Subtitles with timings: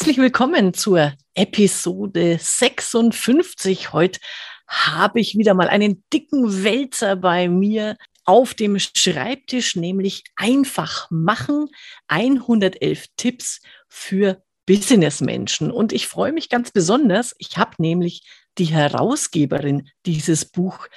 [0.00, 3.92] Herzlich willkommen zur Episode 56.
[3.92, 4.18] Heute
[4.66, 11.66] habe ich wieder mal einen dicken Wälzer bei mir auf dem Schreibtisch, nämlich einfach machen.
[12.08, 13.60] 111 Tipps
[13.90, 15.70] für Businessmenschen.
[15.70, 17.34] Und ich freue mich ganz besonders.
[17.36, 18.22] Ich habe nämlich
[18.56, 20.88] die Herausgeberin dieses Buchs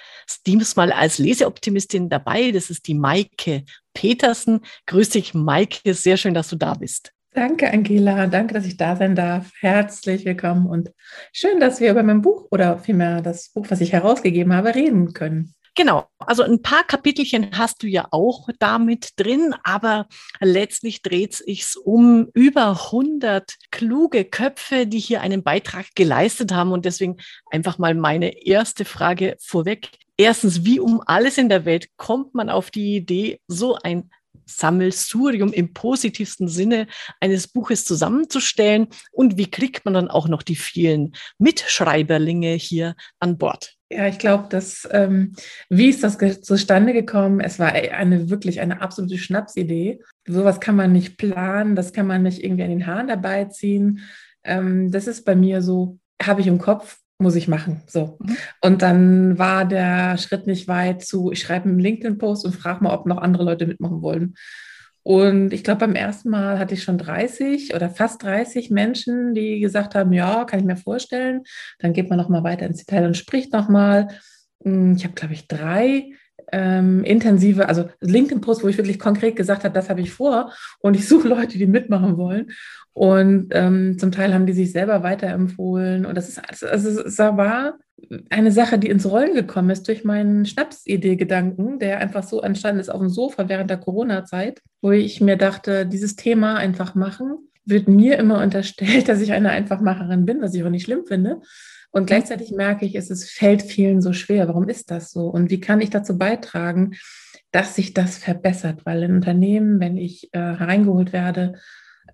[0.48, 2.52] diesmal als Leseoptimistin dabei.
[2.52, 4.62] Das ist die Maike Petersen.
[4.86, 5.94] Grüß dich, Maike.
[5.94, 7.12] Sehr schön, dass du da bist.
[7.34, 8.28] Danke, Angela.
[8.28, 9.52] Danke, dass ich da sein darf.
[9.60, 10.91] Herzlich willkommen und
[11.32, 15.14] schön, dass wir über mein Buch oder vielmehr das Buch, was ich herausgegeben habe, reden
[15.14, 15.55] können.
[15.76, 20.08] Genau, also ein paar Kapitelchen hast du ja auch damit drin, aber
[20.40, 26.72] letztlich dreht es sich um über 100 kluge Köpfe, die hier einen Beitrag geleistet haben.
[26.72, 27.18] Und deswegen
[27.50, 29.90] einfach mal meine erste Frage vorweg.
[30.18, 34.12] Erstens, wie um alles in der Welt kommt man auf die Idee, so ein
[34.46, 36.88] Sammelsurium im positivsten Sinne
[37.20, 43.38] eines Buches zusammenzustellen und wie kriegt man dann auch noch die vielen Mitschreiberlinge hier an
[43.38, 43.76] Bord?
[43.90, 45.35] Ja, ich glaube, dass ähm,
[45.70, 47.40] wie ist das zustande gekommen?
[47.40, 49.99] Es war eine wirklich eine absolute Schnapsidee.
[50.27, 54.02] Sowas kann man nicht planen, das kann man nicht irgendwie an den Haaren dabei ziehen.
[54.44, 57.82] Ähm, das ist bei mir so, habe ich im Kopf, muss ich machen.
[57.88, 58.18] So.
[58.20, 58.38] Mhm.
[58.62, 62.94] Und dann war der Schritt nicht weit zu, ich schreibe einen LinkedIn-Post und frage mal,
[62.94, 64.36] ob noch andere Leute mitmachen wollen.
[65.03, 69.59] Und ich glaube, beim ersten Mal hatte ich schon 30 oder fast 30 Menschen, die
[69.59, 71.44] gesagt haben, ja, kann ich mir vorstellen.
[71.80, 74.08] Dann geht man nochmal weiter ins Detail und spricht nochmal.
[74.64, 76.14] Hm, ich habe, glaube ich, drei
[76.53, 80.96] ähm, intensive, also LinkedIn-Post, wo ich wirklich konkret gesagt habe, das habe ich vor und
[80.96, 82.52] ich suche Leute, die mitmachen wollen.
[82.94, 86.06] Und ähm, zum Teil haben die sich selber weiterempfohlen.
[86.06, 87.80] Und das ist, also es war
[88.30, 92.90] eine Sache, die ins Rollen gekommen ist durch meinen Schnapsidee-Gedanken, der einfach so entstanden ist
[92.90, 97.88] auf dem Sofa während der Corona-Zeit, wo ich mir dachte, dieses Thema einfach machen, wird
[97.88, 101.41] mir immer unterstellt, dass ich eine Einfachmacherin bin, was ich auch nicht schlimm finde.
[101.91, 104.47] Und gleichzeitig merke ich, es ist, fällt vielen so schwer.
[104.47, 105.28] Warum ist das so?
[105.28, 106.96] Und wie kann ich dazu beitragen,
[107.51, 108.81] dass sich das verbessert?
[108.84, 111.53] Weil in Unternehmen, wenn ich äh, hereingeholt werde,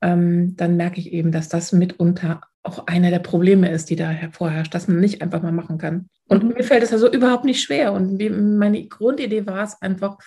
[0.01, 4.09] ähm, dann merke ich eben, dass das mitunter auch einer der Probleme ist, die da
[4.09, 6.09] hervorherrscht, dass man nicht einfach mal machen kann.
[6.27, 6.53] Und mhm.
[6.53, 7.93] mir fällt es also überhaupt nicht schwer.
[7.93, 8.19] Und
[8.57, 10.17] meine Grundidee war es einfach,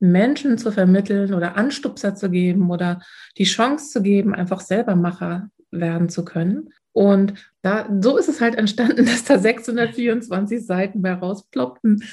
[0.00, 3.02] Menschen zu vermitteln oder Anstupser zu geben oder
[3.36, 6.70] die Chance zu geben, einfach selber Macher werden zu können.
[6.92, 12.04] Und da, so ist es halt entstanden, dass da 624 Seiten bei rausploppten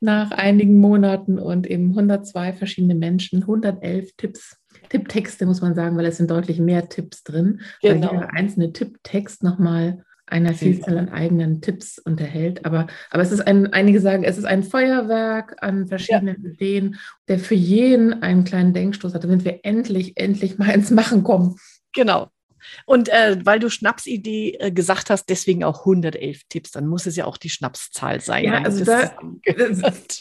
[0.00, 4.56] nach einigen Monaten und eben 102 verschiedene Menschen, 111 Tipps,
[4.88, 8.08] Tipptexte muss man sagen, weil es sind deutlich mehr Tipps drin, genau.
[8.08, 12.64] weil jeder einzelne Tipptext nochmal einer Vielzahl an eigenen Tipps unterhält.
[12.64, 16.50] Aber, aber es ist ein, einige sagen, es ist ein Feuerwerk an verschiedenen ja.
[16.50, 16.96] Ideen,
[17.28, 21.56] der für jeden einen kleinen Denkstoß hat, damit wir endlich, endlich mal ins Machen kommen.
[21.94, 22.28] Genau,
[22.86, 27.16] und äh, weil du Schnapsidee äh, gesagt hast, deswegen auch 111 Tipps, dann muss es
[27.16, 28.44] ja auch die Schnapszahl sein.
[28.44, 29.12] Ja, also da,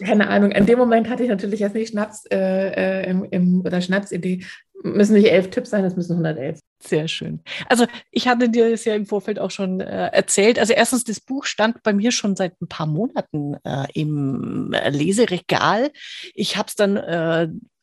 [0.06, 3.62] keine Ahnung, in dem Moment hatte ich natürlich jetzt nicht Schnaps äh, äh, im, im,
[3.62, 4.46] oder Schnapsidee.
[4.84, 6.60] Müssen nicht elf Tipps sein, es müssen 111.
[6.80, 7.42] Sehr schön.
[7.68, 10.60] Also ich hatte dir das ja im Vorfeld auch schon äh, erzählt.
[10.60, 15.92] Also erstens, das Buch stand bei mir schon seit ein paar Monaten äh, im Leseregal.
[16.36, 16.98] Ich habe es dann,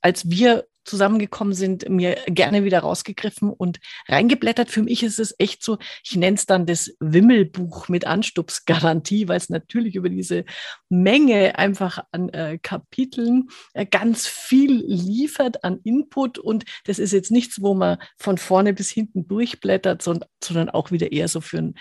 [0.00, 4.70] als wir zusammengekommen sind, mir gerne wieder rausgegriffen und reingeblättert.
[4.70, 9.36] Für mich ist es echt so, ich nenne es dann das Wimmelbuch mit Anstupsgarantie, weil
[9.36, 10.44] es natürlich über diese
[10.88, 16.38] Menge einfach an äh, Kapiteln äh, ganz viel liefert an Input.
[16.38, 20.24] Und das ist jetzt nichts, wo man von vorne bis hinten durchblättert, sondern,
[20.74, 21.74] auch wieder eher so für ein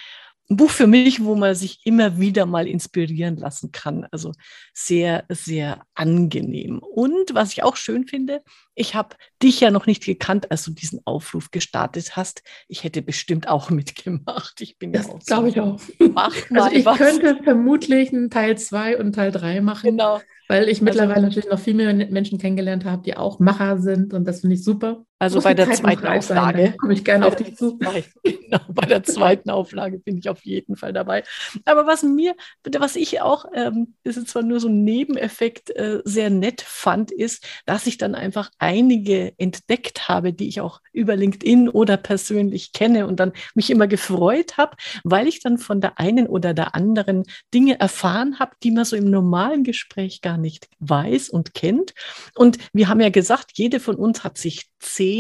[0.54, 4.06] ein Buch für mich, wo man sich immer wieder mal inspirieren lassen kann.
[4.12, 4.32] Also
[4.74, 6.80] sehr, sehr angenehm.
[6.80, 8.42] Und was ich auch schön finde,
[8.76, 12.44] ich habe dich ja noch nicht gekannt, als du diesen Aufruf gestartet hast.
[12.68, 14.62] Ich hätte bestimmt auch mitgemacht.
[14.62, 15.82] Ich bin das ja auch glaube so, ich auch.
[16.14, 16.98] Mach mal also ich was.
[16.98, 19.92] könnte vermutlich einen Teil 2 und Teil 3 machen.
[19.92, 20.22] Genau.
[20.48, 23.80] Weil ich also mittlerweile also, natürlich noch viel mehr Menschen kennengelernt habe, die auch Macher
[23.80, 25.06] sind und das finde ich super.
[25.24, 27.80] Also bei der zweiten Auflage komme ich gerne auf dich zu.
[28.24, 31.24] Genau, bei der zweiten Auflage bin ich auf jeden Fall dabei.
[31.64, 32.36] Aber was mir,
[32.78, 37.12] was ich auch, ähm, das ist zwar nur so ein Nebeneffekt, äh, sehr nett fand,
[37.12, 42.74] ist, dass ich dann einfach einige entdeckt habe, die ich auch über LinkedIn oder persönlich
[42.74, 46.76] kenne und dann mich immer gefreut habe, weil ich dann von der einen oder der
[46.76, 47.24] anderen
[47.54, 51.94] Dinge erfahren habe, die man so im normalen Gespräch gar nicht weiß und kennt.
[52.36, 55.13] Und wir haben ja gesagt, jede von uns hat sich zehn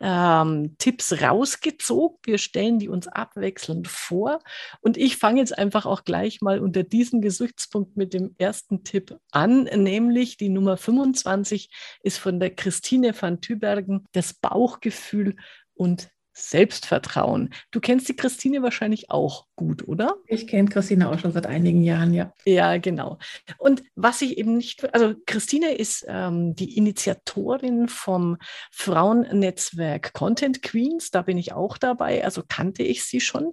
[0.00, 2.18] ähm, Tipps rausgezogen.
[2.24, 4.40] Wir stellen die uns abwechselnd vor.
[4.80, 9.18] Und ich fange jetzt einfach auch gleich mal unter diesem Gesichtspunkt mit dem ersten Tipp
[9.30, 11.70] an, nämlich die Nummer 25
[12.02, 15.36] ist von der Christine van Tübergen, das Bauchgefühl
[15.74, 17.50] und Selbstvertrauen.
[17.70, 20.16] Du kennst die Christine wahrscheinlich auch gut, oder?
[20.26, 22.32] Ich kenne Christine auch schon seit einigen Jahren, ja.
[22.44, 23.18] Ja, genau.
[23.58, 28.38] Und was ich eben nicht, also Christine ist ähm, die Initiatorin vom
[28.70, 33.52] Frauennetzwerk Content Queens, da bin ich auch dabei, also kannte ich sie schon.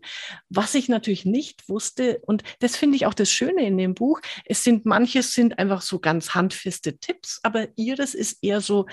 [0.50, 4.22] Was ich natürlich nicht wusste, und das finde ich auch das Schöne in dem Buch,
[4.46, 8.86] es sind manches sind einfach so ganz handfeste Tipps, aber ihres ist eher so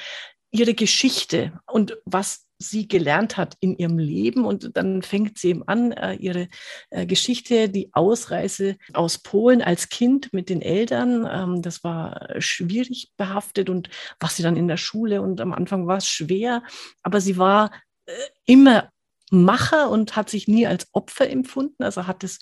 [0.51, 4.45] ihre Geschichte und was sie gelernt hat in ihrem Leben.
[4.45, 6.49] Und dann fängt sie eben an, äh, ihre
[6.91, 11.29] äh, Geschichte, die Ausreise aus Polen als Kind mit den Eltern.
[11.31, 15.87] Ähm, das war schwierig behaftet und was sie dann in der Schule und am Anfang
[15.87, 16.63] war es schwer,
[17.03, 17.71] aber sie war
[18.07, 18.13] äh,
[18.47, 18.91] immer
[19.33, 22.39] Macher und hat sich nie als Opfer empfunden, also hat es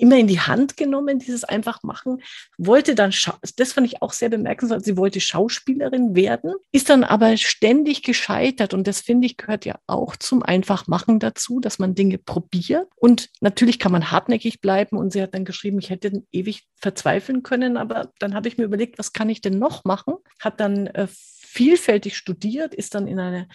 [0.00, 2.22] immer in die Hand genommen, dieses einfach machen,
[2.58, 3.12] wollte dann,
[3.56, 8.74] das fand ich auch sehr bemerkenswert, sie wollte Schauspielerin werden, ist dann aber ständig gescheitert.
[8.74, 12.88] Und das finde ich gehört ja auch zum Einfachmachen dazu, dass man Dinge probiert.
[12.96, 14.96] Und natürlich kann man hartnäckig bleiben.
[14.96, 18.64] Und sie hat dann geschrieben, ich hätte ewig verzweifeln können, aber dann habe ich mir
[18.64, 23.18] überlegt, was kann ich denn noch machen, hat dann äh, vielfältig studiert, ist dann in
[23.18, 23.48] einer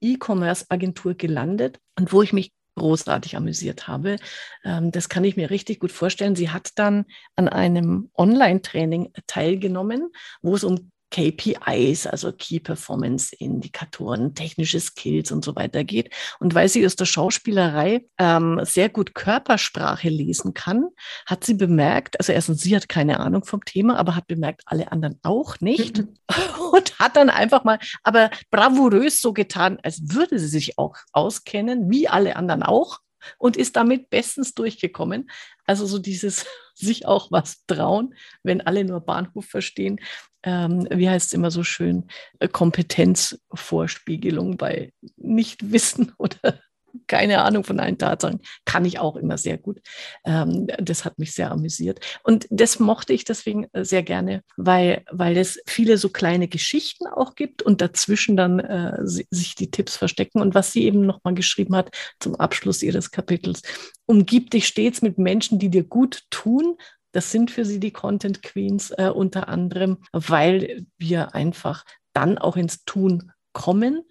[0.00, 4.16] E-Commerce-Agentur gelandet und wo ich mich großartig amüsiert habe.
[4.64, 6.36] Ähm, das kann ich mir richtig gut vorstellen.
[6.36, 7.04] Sie hat dann
[7.36, 10.10] an einem Online-Training teilgenommen,
[10.42, 16.14] wo es um KPIs, also Key Performance Indikatoren, technische Skills und so weiter geht.
[16.38, 20.88] Und weil sie aus der Schauspielerei ähm, sehr gut Körpersprache lesen kann,
[21.26, 24.92] hat sie bemerkt, also erstens, sie hat keine Ahnung vom Thema, aber hat bemerkt, alle
[24.92, 25.98] anderen auch nicht.
[25.98, 26.08] Mhm.
[26.72, 31.90] Und hat dann einfach mal, aber bravourös so getan, als würde sie sich auch auskennen,
[31.90, 33.00] wie alle anderen auch
[33.38, 35.30] und ist damit bestens durchgekommen.
[35.64, 40.00] Also so dieses sich auch was trauen, wenn alle nur Bahnhof verstehen.
[40.42, 42.08] Ähm, wie heißt es immer so schön?
[42.38, 46.60] Äh, Kompetenzvorspiegelung bei Nichtwissen oder
[47.06, 49.80] keine Ahnung von allen Tatsachen, kann ich auch immer sehr gut.
[50.24, 52.00] Ähm, das hat mich sehr amüsiert.
[52.22, 57.06] Und das mochte ich deswegen äh, sehr gerne, weil, weil es viele so kleine Geschichten
[57.06, 60.40] auch gibt und dazwischen dann äh, sich die Tipps verstecken.
[60.40, 63.62] Und was sie eben nochmal geschrieben hat zum Abschluss ihres Kapitels,
[64.06, 66.76] umgib dich stets mit Menschen, die dir gut tun,
[67.18, 72.56] das sind für sie die Content Queens äh, unter anderem, weil wir einfach dann auch
[72.56, 74.04] ins Tun kommen,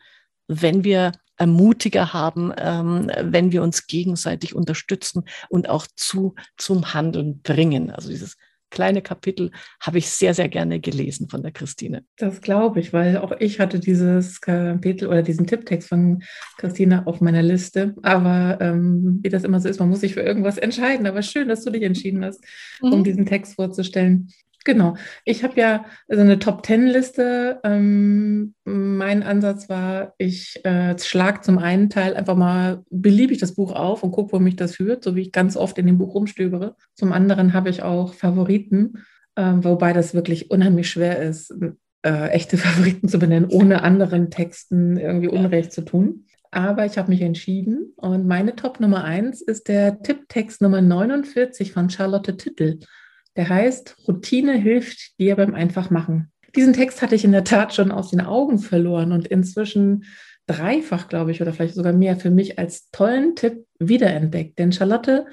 [0.50, 7.42] wenn wir ermutiger haben, ähm, wenn wir uns gegenseitig unterstützen und auch zu, zum Handeln
[7.44, 7.92] bringen.
[7.92, 8.36] Also dieses
[8.69, 12.04] kleine Kapitel habe ich sehr, sehr gerne gelesen von der Christine.
[12.18, 16.24] Das glaube ich, weil auch ich hatte dieses Kapitel oder diesen Tipptext von
[16.58, 17.96] Christine auf meiner Liste.
[18.04, 21.08] Aber ähm, wie das immer so ist, man muss sich für irgendwas entscheiden.
[21.08, 22.44] Aber schön, dass du dich entschieden hast,
[22.81, 22.94] mhm.
[22.94, 24.30] um diesen Text vorzustellen.
[24.68, 24.98] Genau.
[25.24, 27.62] Ich habe ja so eine Top-Ten-Liste.
[27.64, 33.72] Ähm, mein Ansatz war, ich äh, schlage zum einen Teil einfach mal beliebig das Buch
[33.72, 36.14] auf und gucke, wo mich das führt, so wie ich ganz oft in dem Buch
[36.14, 36.75] rumstöbere.
[36.96, 39.06] Zum anderen habe ich auch Favoriten,
[39.36, 41.56] äh, wobei das wirklich unheimlich schwer ist,
[42.04, 46.25] äh, echte Favoriten zu benennen, ohne anderen Texten irgendwie Unrecht zu tun.
[46.52, 51.72] Aber ich habe mich entschieden und meine Top Nummer 1 ist der Tipptext Nummer 49
[51.72, 52.81] von Charlotte Tittel.
[53.38, 56.31] Der heißt, Routine hilft dir beim Einfachmachen.
[56.56, 60.06] Diesen Text hatte ich in der Tat schon aus den Augen verloren und inzwischen
[60.48, 64.57] dreifach, glaube ich, oder vielleicht sogar mehr für mich als tollen Tipp wiederentdeckt.
[64.57, 65.28] Denn Charlotte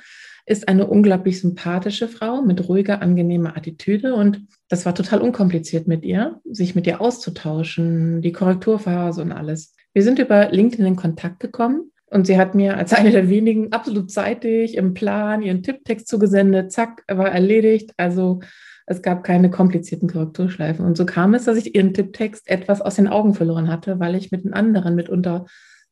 [0.45, 6.05] ist eine unglaublich sympathische Frau mit ruhiger, angenehmer Attitüde und das war total unkompliziert mit
[6.05, 9.75] ihr, sich mit ihr auszutauschen, die Korrekturphase und alles.
[9.95, 13.73] Wir sind über LinkedIn in Kontakt gekommen und sie hat mir als eine der wenigen
[13.73, 16.71] absolut zeitig im Plan ihren Tipptext zugesendet.
[16.71, 17.91] Zack, war erledigt.
[17.97, 18.39] Also
[18.87, 20.85] es gab keine komplizierten Korrekturschleifen.
[20.87, 24.15] Und so kam es, dass ich ihren Tipptext etwas aus den Augen verloren hatte, weil
[24.15, 25.47] ich mit den anderen mitunter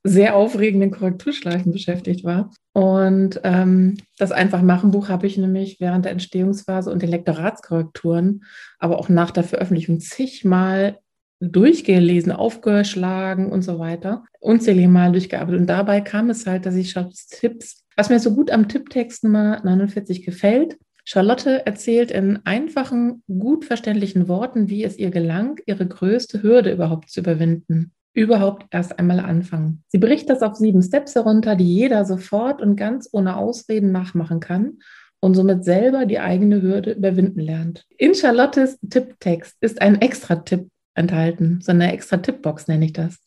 [0.04, 2.52] sehr aufregenden Korrekturschleifen beschäftigt war.
[2.72, 8.44] Und ähm, das Einfachmachen-Buch habe ich nämlich während der Entstehungsphase und den Lektoratskorrekturen,
[8.78, 10.98] aber auch nach der Veröffentlichung zigmal
[11.42, 14.24] durchgelesen, aufgeschlagen und so weiter.
[14.40, 15.60] Unzählige Mal durchgearbeitet.
[15.60, 19.24] Und dabei kam es halt, dass ich Charlottes Tipps, was mir so gut am Tipptext
[19.24, 25.86] Nummer 49 gefällt, Charlotte erzählt in einfachen, gut verständlichen Worten, wie es ihr gelang, ihre
[25.86, 27.92] größte Hürde überhaupt zu überwinden.
[28.14, 29.82] Überhaupt erst einmal anfangen.
[29.88, 34.38] Sie bricht das auf sieben Steps herunter, die jeder sofort und ganz ohne Ausreden nachmachen
[34.38, 34.78] kann
[35.18, 37.86] und somit selber die eigene Hürde überwinden lernt.
[37.96, 43.18] In Charlottes Tipptext ist ein extra Tipp enthalten, so eine extra Tippbox nenne ich das,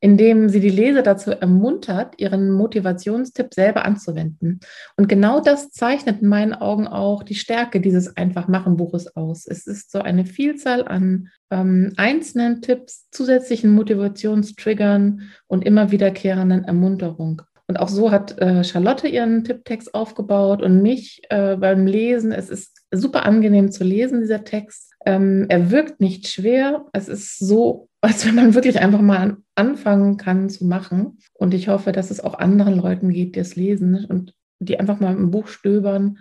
[0.00, 4.60] indem sie die Leser dazu ermuntert, ihren Motivationstipp selber anzuwenden.
[4.96, 9.46] Und genau das zeichnet in meinen Augen auch die Stärke dieses Einfach-Machen-Buches aus.
[9.46, 17.42] Es ist so eine Vielzahl an ähm, einzelnen Tipps, zusätzlichen Motivationstriggern und immer wiederkehrenden Ermunterung.
[17.66, 22.32] Und auch so hat äh, Charlotte ihren Tipptext aufgebaut und mich äh, beim Lesen.
[22.32, 24.93] Es ist super angenehm zu lesen, dieser Text.
[25.06, 26.86] Ähm, er wirkt nicht schwer.
[26.92, 31.18] Es ist so, als wenn man wirklich einfach mal anfangen kann zu machen.
[31.34, 35.00] Und ich hoffe, dass es auch anderen Leuten geht, die es lesen und die einfach
[35.00, 36.18] mal im Buch stöbern,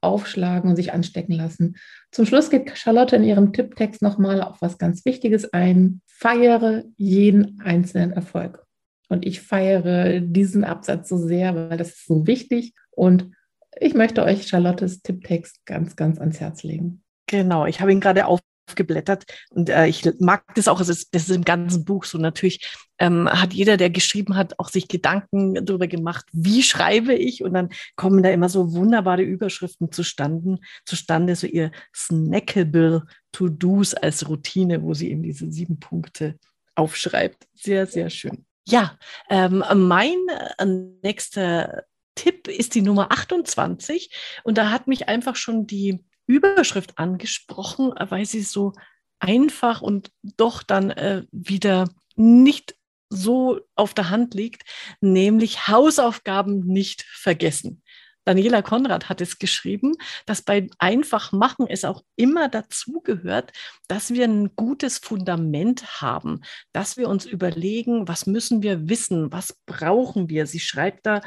[0.00, 1.76] aufschlagen und sich anstecken lassen.
[2.10, 6.00] Zum Schluss geht Charlotte in ihrem Tipptext nochmal auf was ganz Wichtiges ein.
[6.06, 8.64] Feiere jeden einzelnen Erfolg.
[9.08, 12.74] Und ich feiere diesen Absatz so sehr, weil das ist so wichtig.
[12.90, 13.30] Und
[13.78, 17.02] ich möchte euch Charlottes Tipptext ganz, ganz ans Herz legen.
[17.26, 21.34] Genau, ich habe ihn gerade aufgeblättert und äh, ich mag das auch, ist, das ist
[21.34, 22.18] im ganzen Buch so.
[22.18, 27.42] Natürlich ähm, hat jeder, der geschrieben hat, auch sich Gedanken darüber gemacht, wie schreibe ich
[27.42, 34.28] und dann kommen da immer so wunderbare Überschriften zustande, zustande so ihr snackable To-Dos als
[34.28, 36.38] Routine, wo sie eben diese sieben Punkte
[36.74, 37.46] aufschreibt.
[37.54, 38.44] Sehr, sehr schön.
[38.68, 38.98] Ja,
[39.30, 40.16] ähm, mein
[40.58, 40.66] äh,
[41.02, 41.84] nächster
[42.16, 44.10] Tipp ist die Nummer 28
[44.42, 48.72] und da hat mich einfach schon die Überschrift angesprochen, weil sie so
[49.18, 52.76] einfach und doch dann äh, wieder nicht
[53.08, 54.64] so auf der Hand liegt,
[55.00, 57.82] nämlich Hausaufgaben nicht vergessen.
[58.26, 59.94] Daniela Konrad hat es geschrieben,
[60.26, 63.52] dass bei Einfachmachen es auch immer dazugehört,
[63.86, 66.40] dass wir ein gutes Fundament haben,
[66.72, 70.46] dass wir uns überlegen, was müssen wir wissen, was brauchen wir.
[70.46, 71.20] Sie schreibt da,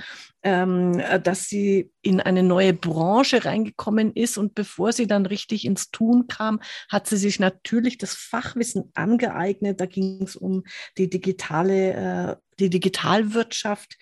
[0.43, 5.91] ähm, dass sie in eine neue Branche reingekommen ist und bevor sie dann richtig ins
[5.91, 9.79] Tun kam, hat sie sich natürlich das Fachwissen angeeignet.
[9.79, 10.63] Da ging es um
[10.97, 13.97] die digitale, äh, die Digitalwirtschaft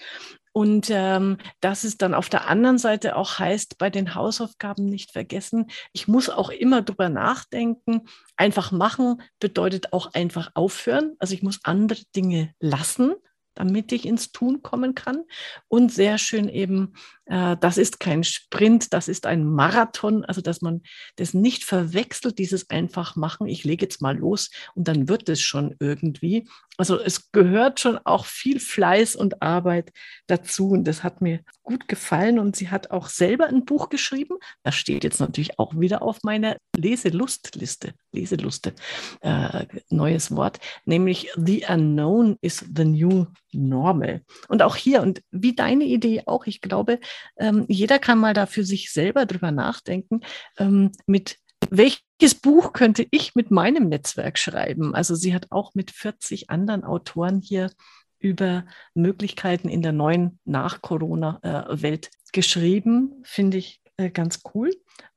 [0.58, 5.12] und ähm, dass es dann auf der anderen Seite auch heißt, bei den Hausaufgaben nicht
[5.12, 8.08] vergessen, ich muss auch immer drüber nachdenken.
[8.38, 11.14] Einfach machen bedeutet auch einfach aufhören.
[11.20, 13.14] Also ich muss andere Dinge lassen
[13.58, 15.24] damit ich ins Tun kommen kann.
[15.68, 16.94] Und sehr schön eben,
[17.26, 20.82] äh, das ist kein Sprint, das ist ein Marathon, also dass man
[21.16, 25.42] das nicht verwechselt, dieses einfach machen, ich lege jetzt mal los und dann wird es
[25.42, 26.48] schon irgendwie.
[26.78, 29.92] Also es gehört schon auch viel Fleiß und Arbeit
[30.28, 34.38] dazu und das hat mir gut gefallen und sie hat auch selber ein Buch geschrieben.
[34.64, 38.74] Das steht jetzt natürlich auch wieder auf meiner Leselustliste, Leseluste,
[39.22, 43.26] äh, neues Wort, nämlich The Unknown is the New
[43.58, 44.22] Normal.
[44.48, 47.00] Und auch hier, und wie deine Idee auch, ich glaube,
[47.38, 50.22] ähm, jeder kann mal da für sich selber drüber nachdenken,
[50.58, 51.38] ähm, mit
[51.70, 54.94] welches Buch könnte ich mit meinem Netzwerk schreiben?
[54.94, 57.72] Also sie hat auch mit 40 anderen Autoren hier
[58.20, 63.22] über Möglichkeiten in der neuen Nach-Corona-Welt geschrieben.
[63.24, 64.72] Finde ich äh, ganz cool.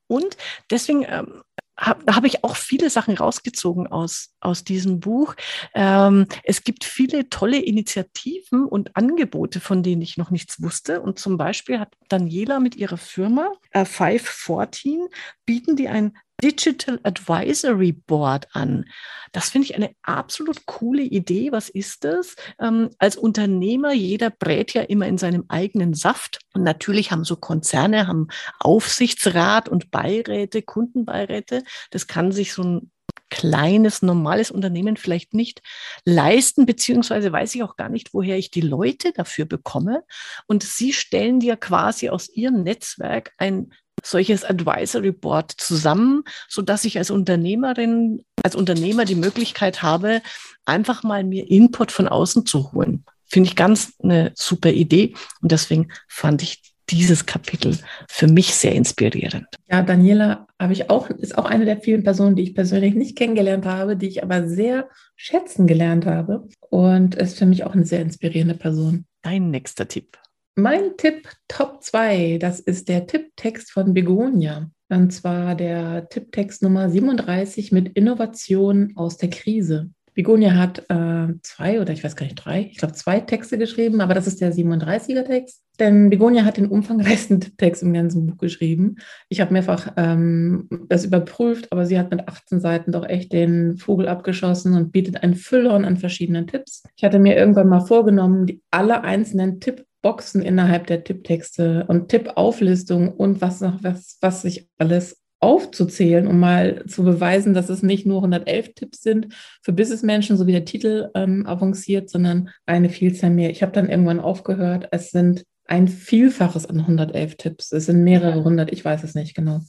[0.06, 0.36] Und
[0.70, 1.42] deswegen ähm,
[1.80, 5.34] hab, da habe ich auch viele Sachen rausgezogen aus, aus diesem Buch.
[5.74, 11.00] Ähm, es gibt viele tolle Initiativen und Angebote, von denen ich noch nichts wusste.
[11.00, 15.08] Und zum Beispiel hat Daniela mit ihrer Firma äh, 514
[15.46, 18.86] bieten die ein Digital Advisory Board an.
[19.32, 21.52] Das finde ich eine absolut coole Idee.
[21.52, 22.36] Was ist das?
[22.58, 26.40] Ähm, als Unternehmer, jeder brät ja immer in seinem eigenen Saft.
[26.52, 28.28] Und natürlich haben so Konzerne, haben
[28.58, 31.62] Aufsichtsrat und Beiräte, Kundenbeiräte.
[31.90, 32.90] Das kann sich so ein
[33.30, 35.62] kleines, normales Unternehmen vielleicht nicht
[36.04, 40.04] leisten, beziehungsweise weiß ich auch gar nicht, woher ich die Leute dafür bekomme.
[40.46, 46.84] Und sie stellen dir quasi aus ihrem Netzwerk ein solches Advisory Board zusammen, so dass
[46.84, 50.22] ich als Unternehmerin, als Unternehmer die Möglichkeit habe,
[50.64, 53.04] einfach mal mir Input von außen zu holen.
[53.26, 57.78] Finde ich ganz eine super Idee und deswegen fand ich dieses Kapitel
[58.08, 59.46] für mich sehr inspirierend.
[59.70, 63.16] Ja, Daniela habe ich auch, ist auch eine der vielen Personen, die ich persönlich nicht
[63.16, 67.84] kennengelernt habe, die ich aber sehr schätzen gelernt habe und ist für mich auch eine
[67.84, 69.04] sehr inspirierende Person.
[69.22, 70.18] Dein nächster Tipp.
[70.56, 74.70] Mein Tipp Top 2, das ist der Tipptext von Begonia.
[74.88, 79.90] Und zwar der Tipptext Nummer 37 mit Innovation aus der Krise.
[80.14, 84.00] Begonia hat äh, zwei oder ich weiß gar nicht, drei, ich glaube zwei Texte geschrieben,
[84.00, 85.62] aber das ist der 37er Text.
[85.78, 88.96] Denn Begonia hat den umfangreichsten Text im ganzen Buch geschrieben.
[89.28, 93.78] Ich habe mehrfach ähm, das überprüft, aber sie hat mit 18 Seiten doch echt den
[93.78, 96.82] Vogel abgeschossen und bietet ein Füllhorn an verschiedenen Tipps.
[96.96, 102.08] Ich hatte mir irgendwann mal vorgenommen, die alle einzelnen Tipp Boxen innerhalb der Tipptexte und
[102.08, 107.82] Tippauflistung und was noch, was, was sich alles aufzuzählen, um mal zu beweisen, dass es
[107.82, 112.90] nicht nur 111 Tipps sind für Businessmenschen, so wie der Titel ähm, avanciert, sondern eine
[112.90, 113.50] Vielzahl mehr.
[113.50, 114.88] Ich habe dann irgendwann aufgehört.
[114.90, 117.72] Es sind ein Vielfaches an 111 Tipps.
[117.72, 119.60] Es sind mehrere hundert, ich weiß es nicht genau.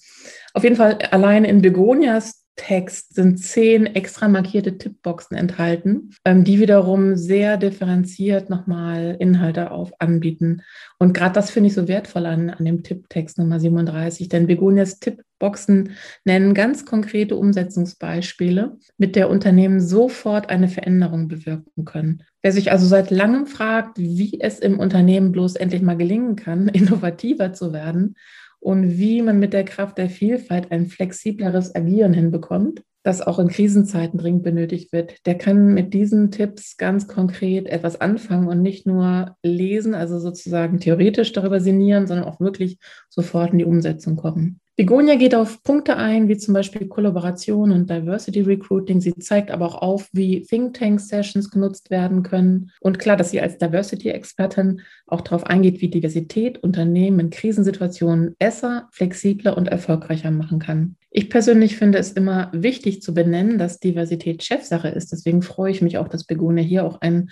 [0.54, 6.60] Auf jeden Fall allein in Begonias Text sind zehn extra markierte Tippboxen enthalten, ähm, die
[6.60, 10.62] wiederum sehr differenziert nochmal Inhalte auf anbieten.
[11.00, 15.00] Und gerade das finde ich so wertvoll an, an dem Tipptext Nummer 37, denn Begonias
[15.00, 22.22] Tippboxen nennen ganz konkrete Umsetzungsbeispiele, mit der Unternehmen sofort eine Veränderung bewirken können.
[22.44, 26.68] Wer sich also seit langem fragt, wie es im Unternehmen bloß endlich mal gelingen kann,
[26.68, 28.14] innovativer zu werden
[28.62, 33.48] und wie man mit der Kraft der Vielfalt ein flexibleres Agieren hinbekommt, das auch in
[33.48, 38.86] Krisenzeiten dringend benötigt wird, der kann mit diesen Tipps ganz konkret etwas anfangen und nicht
[38.86, 42.78] nur lesen, also sozusagen theoretisch darüber sinnieren, sondern auch wirklich
[43.10, 44.60] sofort in die Umsetzung kommen.
[44.82, 49.00] Begonia geht auf Punkte ein, wie zum Beispiel Kollaboration und Diversity Recruiting.
[49.00, 52.72] Sie zeigt aber auch auf, wie Think Tank Sessions genutzt werden können.
[52.80, 58.88] Und klar, dass sie als Diversity-Expertin auch darauf eingeht, wie Diversität Unternehmen in Krisensituationen besser,
[58.92, 60.96] flexibler und erfolgreicher machen kann.
[61.12, 65.12] Ich persönlich finde es immer wichtig zu benennen, dass Diversität Chefsache ist.
[65.12, 67.30] Deswegen freue ich mich auch, dass Begonia hier auch einen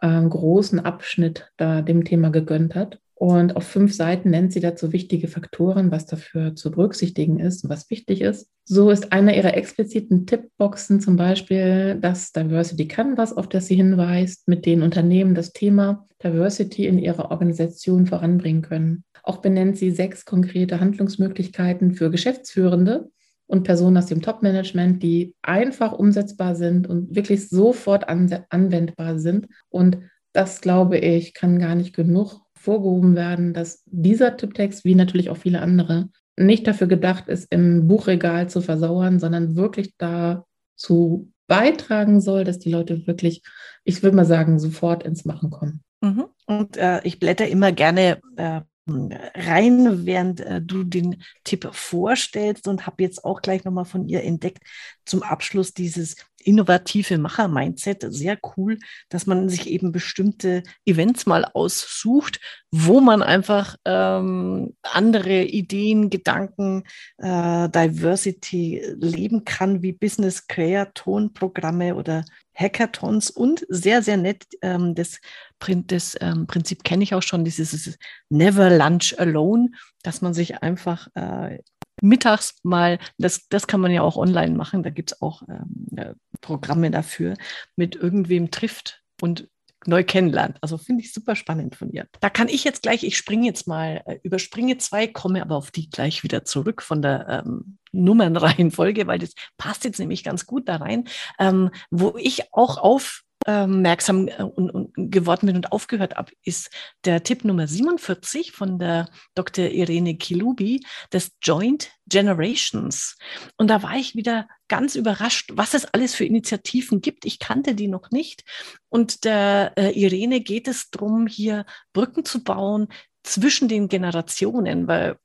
[0.00, 3.00] äh, großen Abschnitt da dem Thema gegönnt hat.
[3.18, 7.70] Und auf fünf Seiten nennt sie dazu wichtige Faktoren, was dafür zu berücksichtigen ist und
[7.70, 8.50] was wichtig ist.
[8.66, 14.48] So ist einer ihrer expliziten Tippboxen zum Beispiel das Diversity Canvas, auf das sie hinweist,
[14.48, 19.04] mit denen Unternehmen das Thema Diversity in ihrer Organisation voranbringen können.
[19.22, 23.08] Auch benennt sie sechs konkrete Handlungsmöglichkeiten für Geschäftsführende
[23.46, 29.48] und Personen aus dem Top-Management, die einfach umsetzbar sind und wirklich sofort anwendbar sind.
[29.70, 29.98] Und
[30.34, 35.36] das, glaube ich, kann gar nicht genug hervorgehoben werden, dass dieser Tipptext, wie natürlich auch
[35.36, 42.44] viele andere, nicht dafür gedacht ist, im Buchregal zu versauern, sondern wirklich dazu beitragen soll,
[42.44, 43.42] dass die Leute wirklich,
[43.84, 45.82] ich würde mal sagen, sofort ins Machen kommen.
[46.02, 46.26] Mhm.
[46.46, 52.86] Und äh, ich blätter immer gerne äh, rein, während äh, du den Tipp vorstellst und
[52.86, 54.62] habe jetzt auch gleich nochmal von ihr entdeckt
[55.04, 58.06] zum Abschluss dieses innovative Macher-Mindset.
[58.08, 65.42] Sehr cool, dass man sich eben bestimmte Events mal aussucht, wo man einfach ähm, andere
[65.42, 66.84] Ideen, Gedanken,
[67.18, 75.20] äh, Diversity leben kann, wie Business Creaton-Programme oder Hackathons und sehr, sehr nett, ähm, das,
[75.58, 77.98] das ähm, Prinzip kenne ich auch schon, dieses
[78.30, 79.70] Never Lunch Alone,
[80.02, 81.58] dass man sich einfach äh,
[82.02, 85.86] mittags mal, das, das kann man ja auch online machen, da gibt es auch ähm,
[85.96, 87.34] äh, Programme dafür,
[87.76, 89.48] mit irgendwem trifft und
[89.86, 90.58] neu kennenlernt.
[90.60, 92.06] Also finde ich super spannend von ihr.
[92.20, 95.70] Da kann ich jetzt gleich, ich springe jetzt mal, äh, überspringe zwei, komme aber auf
[95.70, 100.68] die gleich wieder zurück von der ähm, Nummernreihenfolge, weil das passt jetzt nämlich ganz gut
[100.68, 101.04] da rein,
[101.38, 106.70] ähm, wo ich auch auf aufmerksam äh, und, und geworden bin und aufgehört habe, ist
[107.04, 109.66] der Tipp Nummer 47 von der Dr.
[109.66, 113.16] Irene Kilubi, des Joint Generations.
[113.56, 117.24] Und da war ich wieder ganz überrascht, was es alles für Initiativen gibt.
[117.24, 118.44] Ich kannte die noch nicht.
[118.88, 122.88] Und der äh, Irene geht es darum, hier Brücken zu bauen
[123.22, 125.16] zwischen den Generationen, weil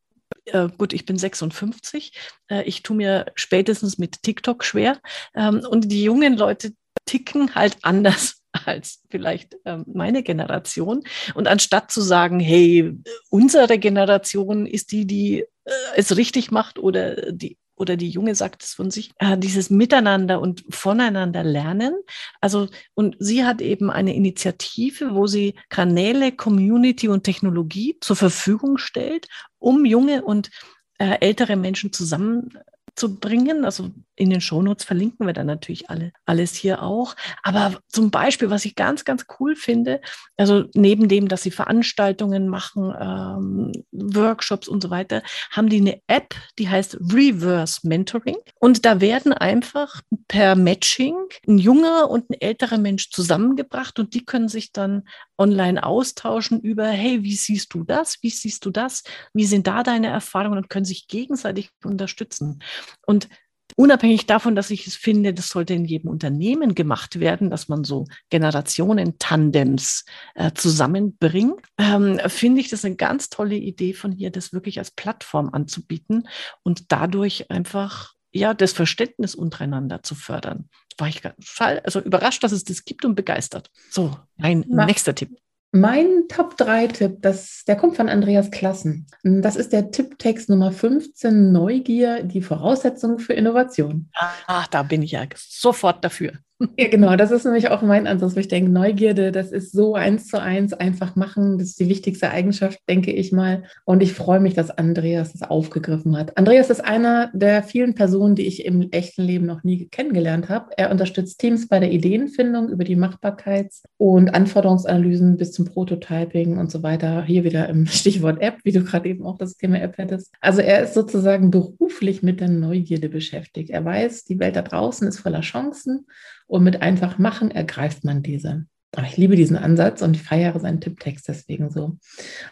[0.46, 2.14] äh, gut, ich bin 56.
[2.50, 5.00] Äh, ich tue mir spätestens mit TikTok schwer.
[5.36, 6.74] Ähm, und die jungen Leute,
[7.06, 11.04] ticken halt anders als vielleicht ähm, meine Generation.
[11.34, 12.98] Und anstatt zu sagen, hey,
[13.30, 18.64] unsere Generation ist die, die äh, es richtig macht oder die oder die Junge sagt
[18.64, 21.96] es von sich, äh, dieses Miteinander und voneinander lernen.
[22.40, 28.78] Also, und sie hat eben eine Initiative, wo sie Kanäle, Community und Technologie zur Verfügung
[28.78, 29.28] stellt,
[29.58, 30.52] um junge und
[31.00, 32.56] äh, ältere Menschen zusammen
[32.96, 33.66] zu bringen.
[33.66, 33.90] Also
[34.22, 37.16] in den Shownotes verlinken wir dann natürlich alle, alles hier auch.
[37.42, 40.00] Aber zum Beispiel, was ich ganz, ganz cool finde,
[40.38, 46.02] also neben dem, dass sie Veranstaltungen machen, ähm, Workshops und so weiter, haben die eine
[46.06, 48.38] App, die heißt Reverse Mentoring.
[48.60, 51.16] Und da werden einfach per Matching
[51.48, 55.08] ein junger und ein älterer Mensch zusammengebracht und die können sich dann
[55.40, 58.20] online austauschen über, hey, wie siehst du das?
[58.22, 59.04] Wie siehst du das?
[59.34, 62.62] Wie sind da deine Erfahrungen und können sich gegenseitig unterstützen?
[63.08, 63.28] Und
[63.76, 67.84] unabhängig davon, dass ich es finde, das sollte in jedem Unternehmen gemacht werden, dass man
[67.84, 70.06] so Generationen-Tandems
[70.36, 74.92] äh, zusammenbringt, ähm, finde ich das eine ganz tolle Idee von hier, das wirklich als
[74.92, 76.28] Plattform anzubieten
[76.64, 80.70] und dadurch einfach ja das Verständnis untereinander zu fördern.
[80.98, 83.72] War ich ganz also überrascht, dass es das gibt und begeistert.
[83.90, 84.86] So, mein ja.
[84.86, 85.38] nächster Tipp.
[85.74, 87.22] Mein Top-3-Tipp,
[87.66, 89.08] der kommt von Andreas Klassen.
[89.24, 94.10] Das ist der Tipptext Nummer 15, Neugier, die Voraussetzung für Innovation.
[94.48, 96.34] Ach, da bin ich ja sofort dafür.
[96.78, 99.96] Ja, genau, das ist nämlich auch mein Ansatz, wo ich denke, Neugierde, das ist so
[99.96, 101.58] eins zu eins einfach machen.
[101.58, 103.64] Das ist die wichtigste Eigenschaft, denke ich mal.
[103.84, 106.38] Und ich freue mich, dass Andreas das aufgegriffen hat.
[106.38, 110.70] Andreas ist einer der vielen Personen, die ich im echten Leben noch nie kennengelernt habe.
[110.78, 116.72] Er unterstützt Teams bei der Ideenfindung über die Machbarkeits- und Anforderungsanalysen bis zum Prototyping und
[116.72, 117.24] so weiter.
[117.24, 120.32] Hier wieder im Stichwort App, wie du gerade eben auch das Thema App hättest.
[120.42, 123.72] Also er ist sozusagen beruflich mit der Neugierde beschäftigt.
[123.72, 126.06] Er weiß, die Welt da draußen ist voller Chancen
[126.52, 128.66] und mit einfach machen ergreift man diese.
[128.94, 131.98] Aber ich liebe diesen Ansatz und ich feiere seinen Tipptext deswegen so.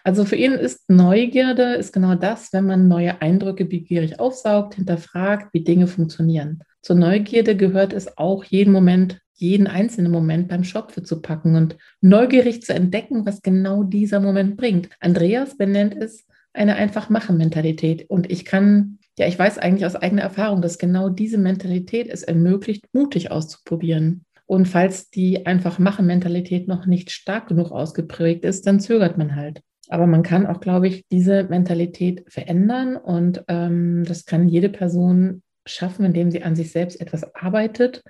[0.06, 5.54] Also für ihn ist Neugierde ist genau das, wenn man neue Eindrücke begierig aufsaugt, hinterfragt,
[5.54, 6.62] wie Dinge funktionieren.
[6.82, 11.76] Zur Neugierde gehört es auch, jeden Moment, jeden einzelnen Moment beim Schopfe zu packen und
[12.00, 14.88] neugierig zu entdecken, was genau dieser Moment bringt.
[15.02, 18.10] Andreas benennt es eine Einfach-Machen-Mentalität.
[18.10, 22.24] Und ich kann ja, ich weiß eigentlich aus eigener Erfahrung, dass genau diese Mentalität es
[22.24, 24.24] ermöglicht, mutig auszuprobieren.
[24.46, 29.36] Und falls die einfach machen Mentalität noch nicht stark genug ausgeprägt ist, dann zögert man
[29.36, 29.62] halt.
[29.90, 35.44] Aber man kann auch, glaube ich, diese Mentalität verändern und ähm, das kann jede Person
[35.66, 38.04] schaffen, indem sie an sich selbst etwas arbeitet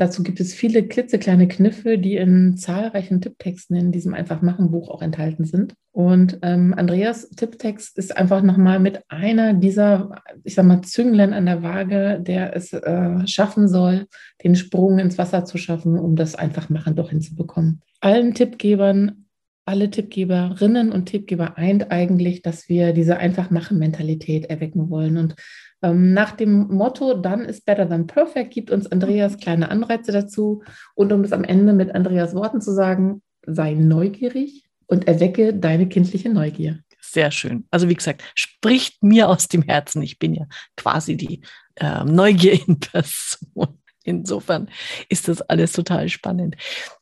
[0.00, 5.44] Dazu gibt es viele klitzekleine Kniffe, die in zahlreichen Tipptexten in diesem Einfach-Machen-Buch auch enthalten
[5.44, 5.74] sind.
[5.92, 11.44] Und ähm, Andreas Tipptext ist einfach nochmal mit einer dieser, ich sag mal, Zünglein an
[11.44, 14.06] der Waage, der es äh, schaffen soll,
[14.42, 17.82] den Sprung ins Wasser zu schaffen, um das Einfach-Machen doch hinzubekommen.
[18.00, 19.26] Allen Tippgebern
[19.66, 25.16] alle Tippgeberinnen und Tippgeber eint eigentlich, dass wir diese Einfach-Machen-Mentalität erwecken wollen.
[25.16, 25.36] Und
[25.82, 30.62] ähm, nach dem Motto, dann ist better than perfect, gibt uns Andreas kleine Anreize dazu.
[30.94, 35.88] Und um es am Ende mit Andreas Worten zu sagen, sei neugierig und erwecke deine
[35.88, 36.80] kindliche Neugier.
[37.00, 37.66] Sehr schön.
[37.70, 40.02] Also wie gesagt, spricht mir aus dem Herzen.
[40.02, 41.40] Ich bin ja quasi die
[41.76, 43.78] äh, Neugier in Person.
[44.04, 44.70] Insofern
[45.08, 46.56] ist das alles total spannend.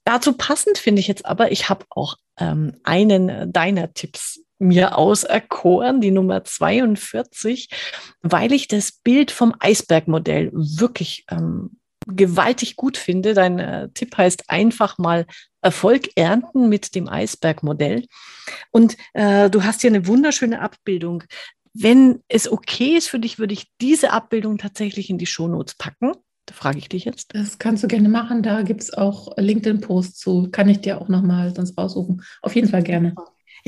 [0.05, 6.01] Dazu passend finde ich jetzt aber, ich habe auch ähm, einen deiner Tipps mir auserkoren,
[6.01, 7.69] die Nummer 42,
[8.23, 13.35] weil ich das Bild vom Eisbergmodell wirklich ähm, gewaltig gut finde.
[13.35, 15.27] Dein äh, Tipp heißt einfach mal
[15.61, 18.07] Erfolg ernten mit dem Eisbergmodell.
[18.71, 21.25] Und äh, du hast hier eine wunderschöne Abbildung.
[21.75, 26.13] Wenn es okay ist für dich, würde ich diese Abbildung tatsächlich in die Shownotes packen.
[26.47, 27.35] Da frage ich dich jetzt.
[27.35, 28.43] Das kannst du gerne machen.
[28.43, 30.49] Da gibt es auch LinkedIn-Posts zu.
[30.51, 32.23] Kann ich dir auch nochmal sonst raussuchen.
[32.41, 33.15] Auf jeden Fall gerne.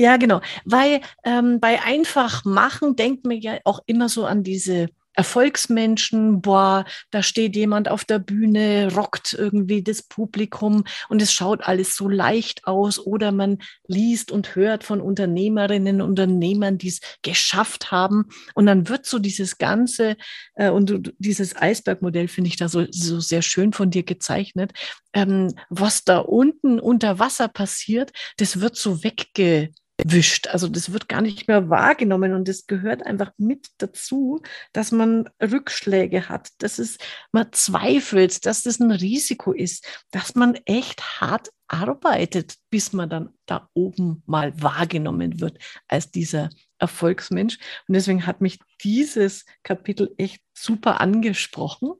[0.01, 0.41] Ja, genau.
[0.65, 6.85] Weil ähm, bei einfach machen denkt man ja auch immer so an diese Erfolgsmenschen, boah,
[7.11, 12.09] da steht jemand auf der Bühne, rockt irgendwie das Publikum und es schaut alles so
[12.09, 12.97] leicht aus.
[12.97, 18.25] Oder man liest und hört von Unternehmerinnen und Unternehmern, die es geschafft haben.
[18.55, 20.15] Und dann wird so dieses ganze
[20.55, 24.71] äh, und dieses Eisbergmodell finde ich da so, so sehr schön von dir gezeichnet,
[25.13, 29.69] ähm, was da unten unter Wasser passiert, das wird so wegge
[30.05, 30.47] wischt.
[30.47, 34.41] Also das wird gar nicht mehr wahrgenommen und es gehört einfach mit dazu,
[34.73, 36.97] dass man Rückschläge hat, dass es
[37.31, 43.29] man zweifelt, dass das ein Risiko ist, dass man echt hart arbeitet, bis man dann
[43.45, 47.59] da oben mal wahrgenommen wird als dieser Erfolgsmensch.
[47.87, 51.93] Und deswegen hat mich dieses Kapitel echt super angesprochen.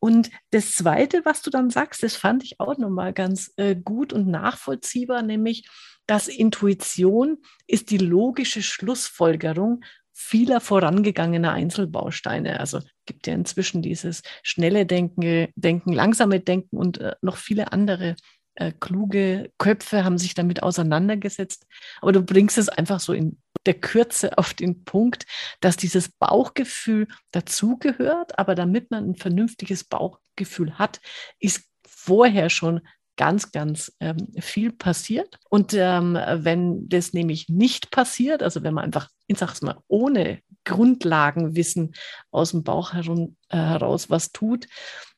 [0.00, 4.12] Und das Zweite, was du dann sagst, das fand ich auch nochmal ganz äh, gut
[4.12, 5.68] und nachvollziehbar, nämlich,
[6.08, 12.58] dass Intuition ist die logische Schlussfolgerung vieler vorangegangener Einzelbausteine.
[12.58, 18.16] Also gibt ja inzwischen dieses schnelle Denken, Denken, langsame Denken und äh, noch viele andere
[18.56, 21.66] äh, kluge Köpfe haben sich damit auseinandergesetzt.
[22.00, 25.24] Aber du bringst es einfach so in der Kürze auf den Punkt,
[25.60, 28.38] dass dieses Bauchgefühl dazugehört.
[28.38, 31.00] Aber damit man ein vernünftiges Bauchgefühl hat,
[31.38, 32.80] ist vorher schon
[33.18, 35.38] ganz, ganz ähm, viel passiert.
[35.50, 40.40] Und ähm, wenn das nämlich nicht passiert, also wenn man einfach, ich sag's mal, ohne
[40.64, 41.92] Grundlagenwissen
[42.30, 44.66] aus dem Bauch herum, äh, heraus was tut,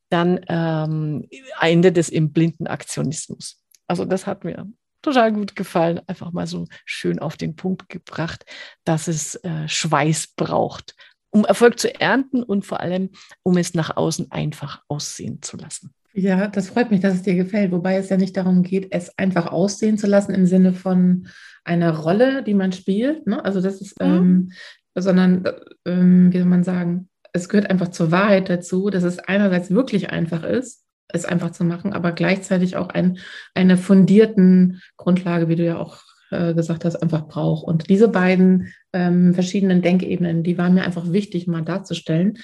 [0.09, 1.29] dann ähm,
[1.61, 3.63] endet es im blinden Aktionismus.
[3.87, 4.67] Also das hat mir
[5.03, 8.45] total gut gefallen, einfach mal so schön auf den Punkt gebracht,
[8.85, 10.95] dass es äh, Schweiß braucht,
[11.31, 13.11] um Erfolg zu ernten und vor allem,
[13.43, 15.95] um es nach außen einfach aussehen zu lassen.
[16.13, 19.17] Ja, das freut mich, dass es dir gefällt, wobei es ja nicht darum geht, es
[19.17, 21.29] einfach aussehen zu lassen im Sinne von
[21.65, 23.27] einer Rolle, die man spielt.
[23.27, 23.45] Ne?
[23.45, 24.07] Also das ist, mhm.
[24.07, 24.53] ähm,
[24.97, 25.45] sondern,
[25.85, 30.11] ähm, wie soll man sagen, es gehört einfach zur Wahrheit dazu, dass es einerseits wirklich
[30.11, 33.19] einfach ist, es einfach zu machen, aber gleichzeitig auch ein,
[33.55, 37.67] eine fundierten Grundlage, wie du ja auch äh, gesagt hast, einfach braucht.
[37.67, 42.39] Und diese beiden ähm, verschiedenen Denkebenen, die waren mir einfach wichtig, mal darzustellen,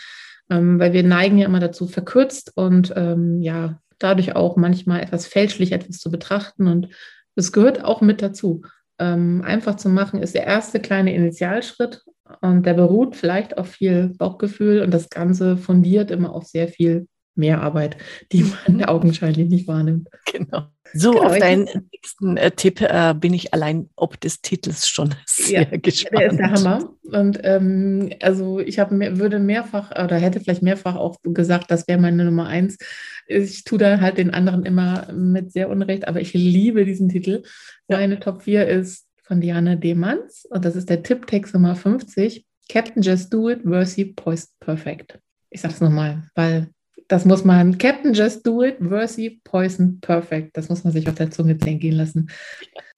[0.50, 5.26] ähm, weil wir neigen ja immer dazu, verkürzt und ähm, ja, dadurch auch manchmal etwas
[5.26, 6.66] fälschlich etwas zu betrachten.
[6.68, 6.88] Und
[7.34, 8.62] es gehört auch mit dazu.
[8.98, 12.02] Ähm, einfach zu machen ist der erste kleine Initialschritt
[12.40, 17.06] und der beruht vielleicht auf viel Bauchgefühl und das Ganze fundiert immer auf sehr viel
[17.34, 17.96] Mehrarbeit,
[18.32, 20.08] die man augenscheinlich nicht wahrnimmt.
[20.32, 20.68] Genau.
[20.92, 25.14] So, genau, auf deinen nächsten äh, Tipp äh, bin ich allein ob des Titels schon
[25.26, 26.20] sehr ja, gespannt.
[26.20, 26.94] Der ist der Hammer.
[27.04, 32.00] Und ähm, also ich habe würde mehrfach oder hätte vielleicht mehrfach auch gesagt, das wäre
[32.00, 32.78] meine Nummer eins.
[33.26, 37.42] Ich tue da halt den anderen immer mit sehr Unrecht, aber ich liebe diesen Titel.
[37.88, 38.20] Meine ja.
[38.20, 42.46] Top 4 ist von Diana Demanns und das ist der Tipptext Nummer 50.
[42.68, 45.18] Captain Just Do It, Versi Poised Perfect.
[45.50, 46.68] Ich sage es nochmal, weil
[47.08, 50.56] das muss man, Captain Just Do It, Versi Poison Perfect.
[50.56, 52.30] Das muss man sich auf der Zunge gehen lassen.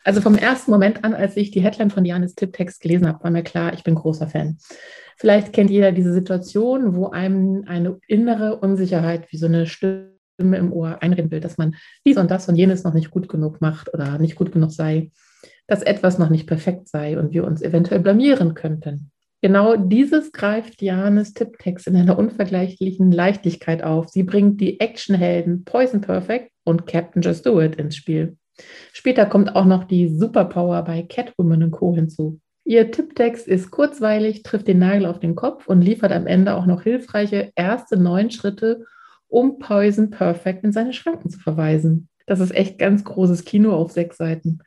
[0.05, 3.31] Also vom ersten Moment an, als ich die Headline von Janis Tipptext gelesen habe, war
[3.31, 4.59] mir klar, ich bin großer Fan.
[5.19, 10.73] Vielleicht kennt jeder diese Situation, wo einem eine innere Unsicherheit wie so eine Stimme im
[10.73, 11.75] Ohr einreden will, dass man
[12.07, 15.11] dies und das und jenes noch nicht gut genug macht oder nicht gut genug sei,
[15.67, 19.11] dass etwas noch nicht perfekt sei und wir uns eventuell blamieren könnten.
[19.41, 24.09] Genau dieses greift Janes Tipptext in einer unvergleichlichen Leichtigkeit auf.
[24.09, 28.37] Sie bringt die Actionhelden Poison Perfect und Captain Just Do It ins Spiel.
[28.93, 31.95] Später kommt auch noch die Superpower bei Catwoman Co.
[31.95, 32.41] hinzu.
[32.65, 36.67] Ihr Tipptext ist kurzweilig, trifft den Nagel auf den Kopf und liefert am Ende auch
[36.67, 38.85] noch hilfreiche erste neun Schritte,
[39.29, 42.09] um Poison Perfect in seine Schranken zu verweisen.
[42.27, 44.59] Das ist echt ganz großes Kino auf sechs Seiten.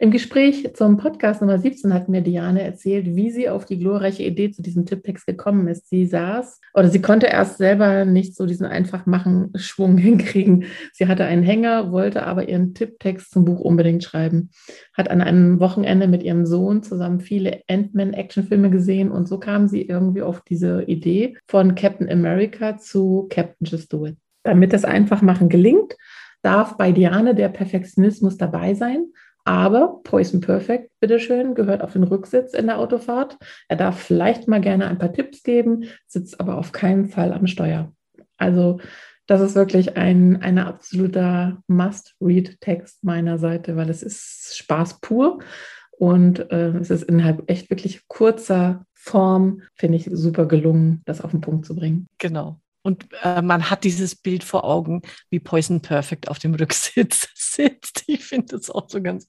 [0.00, 4.22] Im Gespräch zum Podcast Nummer 17 hat mir Diane erzählt, wie sie auf die glorreiche
[4.22, 5.88] Idee zu diesem Tipptext gekommen ist.
[5.88, 10.66] Sie saß oder sie konnte erst selber nicht so diesen einfach machen Schwung hinkriegen.
[10.92, 14.50] Sie hatte einen Hänger, wollte aber ihren Tipptext zum Buch unbedingt schreiben.
[14.94, 19.82] Hat an einem Wochenende mit ihrem Sohn zusammen viele Ant-Man-Actionfilme gesehen und so kam sie
[19.82, 24.16] irgendwie auf diese Idee von Captain America zu Captain Just Do It.
[24.44, 25.96] Damit das Einfachmachen gelingt,
[26.42, 29.08] darf bei Diane der Perfektionismus dabei sein
[29.48, 33.38] aber Poison Perfect, bitteschön, gehört auf den Rücksitz in der Autofahrt.
[33.68, 37.46] Er darf vielleicht mal gerne ein paar Tipps geben, sitzt aber auf keinen Fall am
[37.46, 37.90] Steuer.
[38.36, 38.78] Also
[39.26, 45.38] das ist wirklich ein, ein absoluter Must-Read-Text meiner Seite, weil es ist Spaß pur
[45.92, 51.30] und äh, es ist innerhalb echt wirklich kurzer Form, finde ich super gelungen, das auf
[51.30, 52.06] den Punkt zu bringen.
[52.18, 52.60] Genau.
[52.88, 58.04] Und äh, man hat dieses Bild vor Augen, wie Poison Perfect auf dem Rücksitz sitzt.
[58.06, 59.28] Ich finde das auch so ganz,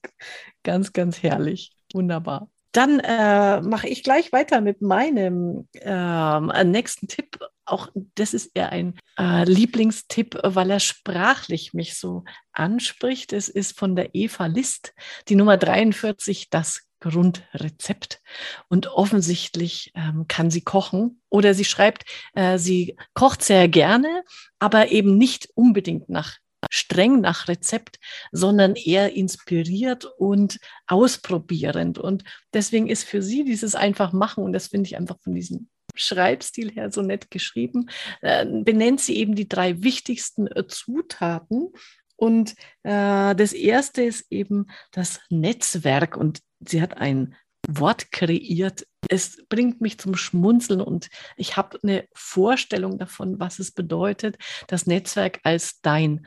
[0.62, 1.76] ganz, ganz herrlich.
[1.92, 2.48] Wunderbar.
[2.72, 7.38] Dann äh, mache ich gleich weiter mit meinem äh, nächsten Tipp.
[7.70, 13.32] Auch das ist eher ein äh, Lieblingstipp, weil er sprachlich mich so anspricht.
[13.32, 14.92] Es ist von der Eva List,
[15.28, 18.20] die Nummer 43, das Grundrezept.
[18.68, 22.04] Und offensichtlich ähm, kann sie kochen oder sie schreibt,
[22.34, 24.22] äh, sie kocht sehr gerne,
[24.58, 27.98] aber eben nicht unbedingt nach streng nach Rezept,
[28.32, 31.98] sondern eher inspiriert und ausprobierend.
[31.98, 35.68] Und deswegen ist für sie dieses einfach machen, und das finde ich einfach von diesem
[35.94, 41.72] Schreibstil her so nett geschrieben, äh, benennt sie eben die drei wichtigsten äh, Zutaten.
[42.16, 46.16] Und äh, das erste ist eben das Netzwerk.
[46.16, 47.34] Und sie hat ein
[47.68, 48.86] Wort kreiert.
[49.08, 54.86] Es bringt mich zum Schmunzeln und ich habe eine Vorstellung davon, was es bedeutet, das
[54.86, 56.26] Netzwerk als dein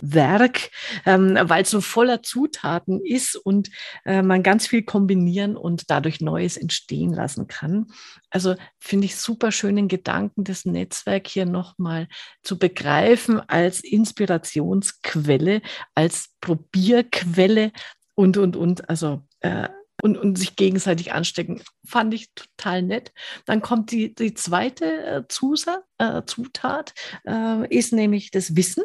[0.00, 0.70] Schmeckwerk,
[1.04, 3.70] ähm, weil es so voller Zutaten ist und
[4.04, 7.86] äh, man ganz viel kombinieren und dadurch Neues entstehen lassen kann.
[8.30, 12.08] Also finde ich super schönen Gedanken, das Netzwerk hier nochmal
[12.42, 15.62] zu begreifen als Inspirationsquelle,
[15.94, 17.72] als Probierquelle
[18.14, 18.88] und, und, und.
[18.88, 19.68] Also äh,
[20.02, 21.62] und, und sich gegenseitig anstecken.
[21.86, 23.12] Fand ich total nett.
[23.46, 26.92] Dann kommt die, die zweite äh, Zusatz, äh, Zutat,
[27.26, 28.84] äh, ist nämlich das Wissen.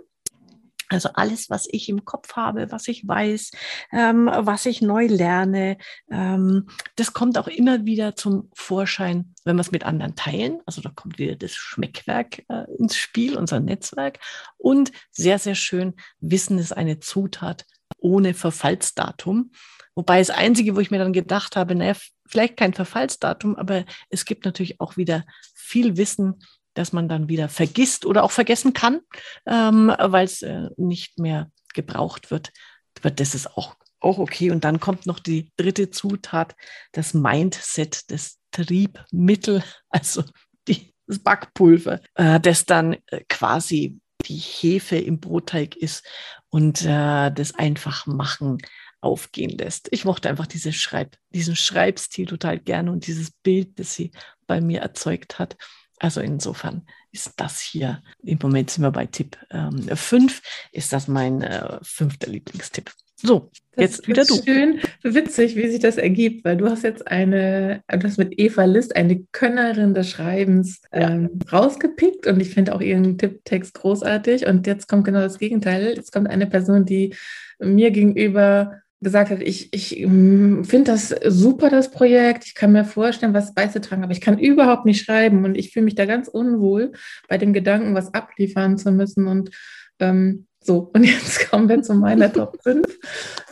[0.91, 3.51] Also alles, was ich im Kopf habe, was ich weiß,
[3.93, 5.77] ähm, was ich neu lerne,
[6.11, 10.59] ähm, das kommt auch immer wieder zum Vorschein, wenn wir es mit anderen teilen.
[10.65, 14.19] Also da kommt wieder das Schmeckwerk äh, ins Spiel, unser Netzwerk.
[14.57, 17.65] Und sehr, sehr schön, Wissen ist eine Zutat
[17.97, 19.51] ohne Verfallsdatum.
[19.95, 24.25] Wobei das Einzige, wo ich mir dann gedacht habe, naja, vielleicht kein Verfallsdatum, aber es
[24.25, 25.23] gibt natürlich auch wieder
[25.53, 26.41] viel Wissen,
[26.73, 29.01] das man dann wieder vergisst oder auch vergessen kann,
[29.45, 32.51] ähm, weil es äh, nicht mehr gebraucht wird.
[32.99, 34.51] Aber das ist auch, auch okay.
[34.51, 36.55] Und dann kommt noch die dritte Zutat,
[36.91, 40.23] das Mindset, das Triebmittel, also
[40.67, 46.05] die, das Backpulver, äh, das dann äh, quasi die Hefe im Brotteig ist
[46.49, 48.59] und äh, das einfach machen
[49.01, 49.87] aufgehen lässt.
[49.91, 54.11] Ich mochte einfach diese Schreib, diesen Schreibstil total gerne und dieses Bild, das sie
[54.45, 55.57] bei mir erzeugt hat.
[56.01, 58.01] Also insofern ist das hier.
[58.23, 60.11] Im Moment sind wir bei Tipp 5.
[60.11, 60.29] Ähm,
[60.71, 62.91] ist das mein äh, fünfter Lieblingstipp.
[63.17, 64.41] So, das jetzt wieder du.
[64.43, 68.63] Schön, witzig, wie sich das ergibt, weil du hast jetzt eine, du hast mit Eva
[68.63, 71.11] List eine Könnerin des Schreibens ja.
[71.11, 74.47] ähm, rausgepickt und ich finde auch ihren Tipptext großartig.
[74.47, 75.93] Und jetzt kommt genau das Gegenteil.
[75.95, 77.15] Jetzt kommt eine Person, die
[77.59, 82.45] mir gegenüber gesagt hat, ich, ich mm, finde das super, das Projekt.
[82.45, 85.85] Ich kann mir vorstellen, was beizutragen, aber ich kann überhaupt nicht schreiben und ich fühle
[85.85, 86.91] mich da ganz unwohl
[87.27, 89.27] bei dem Gedanken, was abliefern zu müssen.
[89.27, 89.51] Und
[89.99, 92.85] ähm, so, und jetzt kommen wir zu meiner Top 5.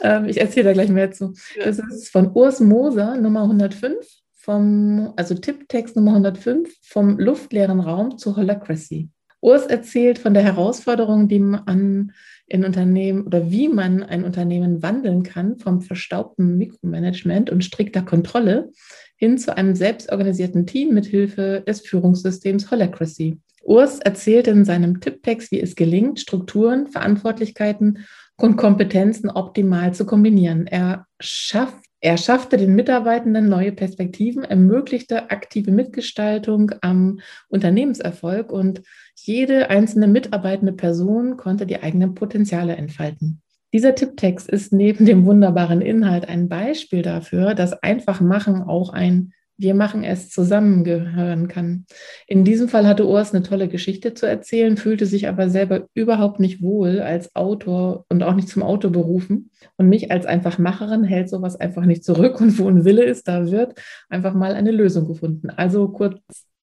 [0.02, 1.34] Ähm, ich erzähle da gleich mehr zu.
[1.64, 3.96] Das ist von Urs Moser, Nummer 105,
[4.36, 9.10] vom, also Tipptext Nummer 105, vom luftleeren Raum zu Holacracy.
[9.42, 12.12] Urs erzählt von der Herausforderung, die man
[12.50, 18.72] in Unternehmen oder wie man ein Unternehmen wandeln kann vom verstaubten Mikromanagement und strikter Kontrolle
[19.16, 23.40] hin zu einem selbstorganisierten Team mit Hilfe des Führungssystems Holacracy.
[23.64, 28.06] Urs erzählt in seinem Tipptext, wie es gelingt, Strukturen, Verantwortlichkeiten
[28.38, 30.66] und Kompetenzen optimal zu kombinieren.
[30.66, 38.82] Er schafft er schaffte den Mitarbeitenden neue Perspektiven, ermöglichte aktive Mitgestaltung am Unternehmenserfolg und
[39.16, 43.42] jede einzelne mitarbeitende Person konnte die eigenen Potenziale entfalten.
[43.74, 49.34] Dieser Tipptext ist neben dem wunderbaren Inhalt ein Beispiel dafür, dass einfach machen auch ein
[49.60, 51.86] wir machen es zusammengehören kann.
[52.28, 56.40] In diesem Fall hatte Urs eine tolle Geschichte zu erzählen, fühlte sich aber selber überhaupt
[56.40, 59.52] nicht wohl als Autor und auch nicht zum Autor berufen.
[59.76, 62.40] Und mich als einfach Macherin hält sowas einfach nicht zurück.
[62.40, 65.50] Und wo ein Wille ist, da wird einfach mal eine Lösung gefunden.
[65.50, 66.22] Also kurz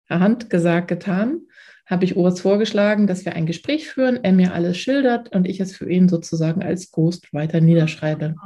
[0.09, 1.43] Hand gesagt, getan,
[1.85, 5.61] habe ich Urs vorgeschlagen, dass wir ein Gespräch führen, er mir alles schildert und ich
[5.61, 8.37] es für ihn sozusagen als Ghost weiter niederschreibe.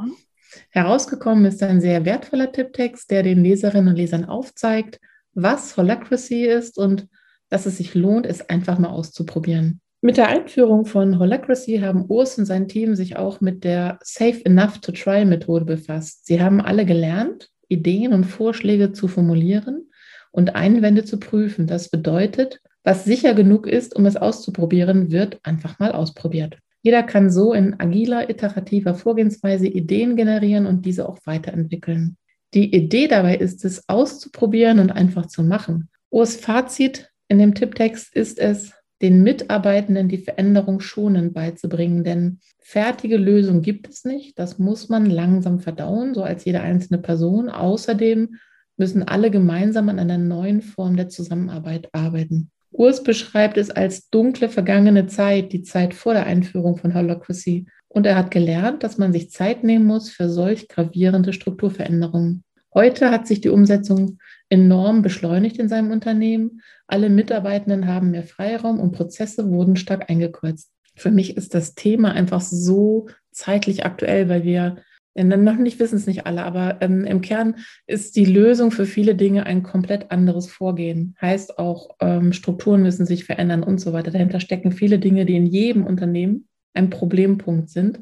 [0.70, 5.00] Herausgekommen ist ein sehr wertvoller Tipptext, der den Leserinnen und Lesern aufzeigt,
[5.34, 7.08] was Holacracy ist und
[7.48, 9.80] dass es sich lohnt, es einfach mal auszuprobieren.
[10.02, 14.42] Mit der Einführung von Holacracy haben Urs und sein Team sich auch mit der Safe
[14.44, 16.26] Enough to Try Methode befasst.
[16.26, 19.90] Sie haben alle gelernt, Ideen und Vorschläge zu formulieren
[20.32, 21.66] und Einwände zu prüfen.
[21.66, 26.58] Das bedeutet, was sicher genug ist, um es auszuprobieren, wird einfach mal ausprobiert.
[26.83, 32.16] Jeder kann so in agiler, iterativer Vorgehensweise Ideen generieren und diese auch weiterentwickeln.
[32.55, 35.88] Die Idee dabei ist es, auszuprobieren und einfach zu machen.
[36.11, 43.16] Urs Fazit in dem Tipptext ist es, den Mitarbeitenden die Veränderung schonend beizubringen, denn fertige
[43.16, 44.38] Lösungen gibt es nicht.
[44.38, 47.49] Das muss man langsam verdauen, so als jede einzelne Person.
[47.49, 48.37] Außerdem
[48.77, 52.51] müssen alle gemeinsam an einer neuen Form der Zusammenarbeit arbeiten.
[52.70, 57.66] Urs beschreibt es als dunkle vergangene Zeit, die Zeit vor der Einführung von Holacracy.
[57.88, 62.44] Und er hat gelernt, dass man sich Zeit nehmen muss für solch gravierende Strukturveränderungen.
[62.72, 66.62] Heute hat sich die Umsetzung enorm beschleunigt in seinem Unternehmen.
[66.87, 70.70] Alle Mitarbeitenden haben mehr Freiraum und Prozesse wurden stark eingekürzt.
[70.94, 74.76] Für mich ist das Thema einfach so zeitlich aktuell, weil wir
[75.14, 79.14] noch nicht wissen es nicht alle, aber ähm, im Kern ist die Lösung für viele
[79.14, 81.16] Dinge ein komplett anderes Vorgehen.
[81.20, 84.11] Heißt auch, ähm, Strukturen müssen sich verändern und so weiter.
[84.11, 88.01] Dahinter stecken viele Dinge, die in jedem Unternehmen ein Problempunkt sind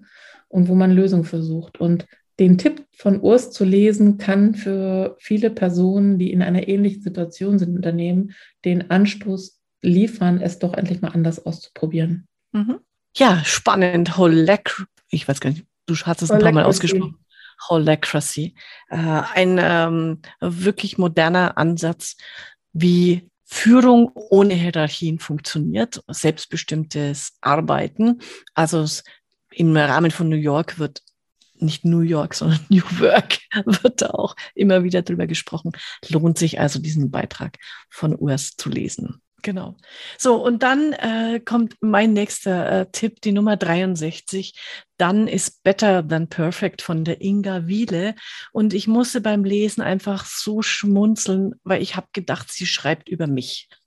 [0.49, 1.81] und wo man Lösungen versucht.
[1.81, 2.07] Und
[2.39, 7.59] den Tipp von Urs zu lesen, kann für viele Personen, die in einer ähnlichen Situation
[7.59, 8.33] sind, Unternehmen,
[8.65, 12.29] den Anstoß liefern, es doch endlich mal anders auszuprobieren.
[12.53, 12.79] Mhm.
[13.17, 14.13] Ja, spannend.
[15.11, 17.19] Ich weiß gar nicht, du hast es ein paar Mal ausgesprochen.
[17.69, 18.55] Holacracy.
[18.89, 22.17] Äh, ein ähm, wirklich moderner Ansatz,
[22.73, 28.21] wie Führung ohne Hierarchien funktioniert, selbstbestimmtes Arbeiten.
[28.55, 28.87] Also
[29.51, 31.03] im Rahmen von New York wird
[31.55, 35.73] nicht New York, sondern New Work wird da auch immer wieder drüber gesprochen.
[36.09, 37.57] Lohnt sich also diesen Beitrag
[37.89, 39.21] von Urs zu lesen.
[39.43, 39.77] Genau.
[40.19, 44.59] So, und dann äh, kommt mein nächster äh, Tipp, die Nummer 63.
[44.97, 48.17] Dann ist Better Than Perfect von der Inga Wiele.
[48.53, 53.27] Und ich musste beim Lesen einfach so schmunzeln, weil ich habe gedacht, sie schreibt über
[53.27, 53.69] mich.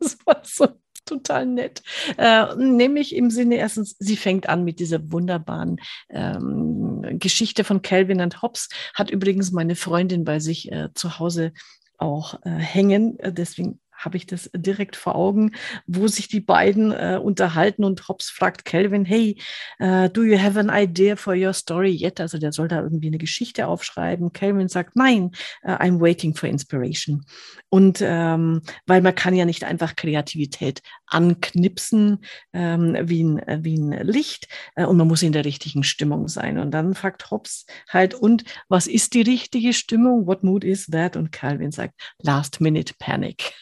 [0.00, 0.68] Das war so
[1.04, 1.82] total nett.
[2.16, 5.76] Äh, nämlich im Sinne erstens, sie fängt an mit dieser wunderbaren
[6.08, 11.52] ähm, Geschichte von Calvin und Hobbes, hat übrigens meine Freundin bei sich äh, zu Hause
[11.98, 13.18] auch äh, hängen.
[13.18, 15.52] Äh, deswegen habe ich das direkt vor Augen,
[15.86, 19.40] wo sich die beiden äh, unterhalten und Hobbs fragt Calvin, hey,
[19.80, 22.20] uh, do you have an idea for your story yet?
[22.20, 24.32] Also der soll da irgendwie eine Geschichte aufschreiben.
[24.32, 25.30] Calvin sagt, nein,
[25.64, 27.24] uh, I'm waiting for inspiration.
[27.68, 34.06] Und ähm, weil man kann ja nicht einfach Kreativität anknipsen ähm, wie, ein, wie ein
[34.06, 36.58] Licht äh, und man muss in der richtigen Stimmung sein.
[36.58, 40.26] Und dann fragt Hobbs halt, und was ist die richtige Stimmung?
[40.26, 41.16] What mood is that?
[41.16, 43.52] Und Calvin sagt, last minute panic.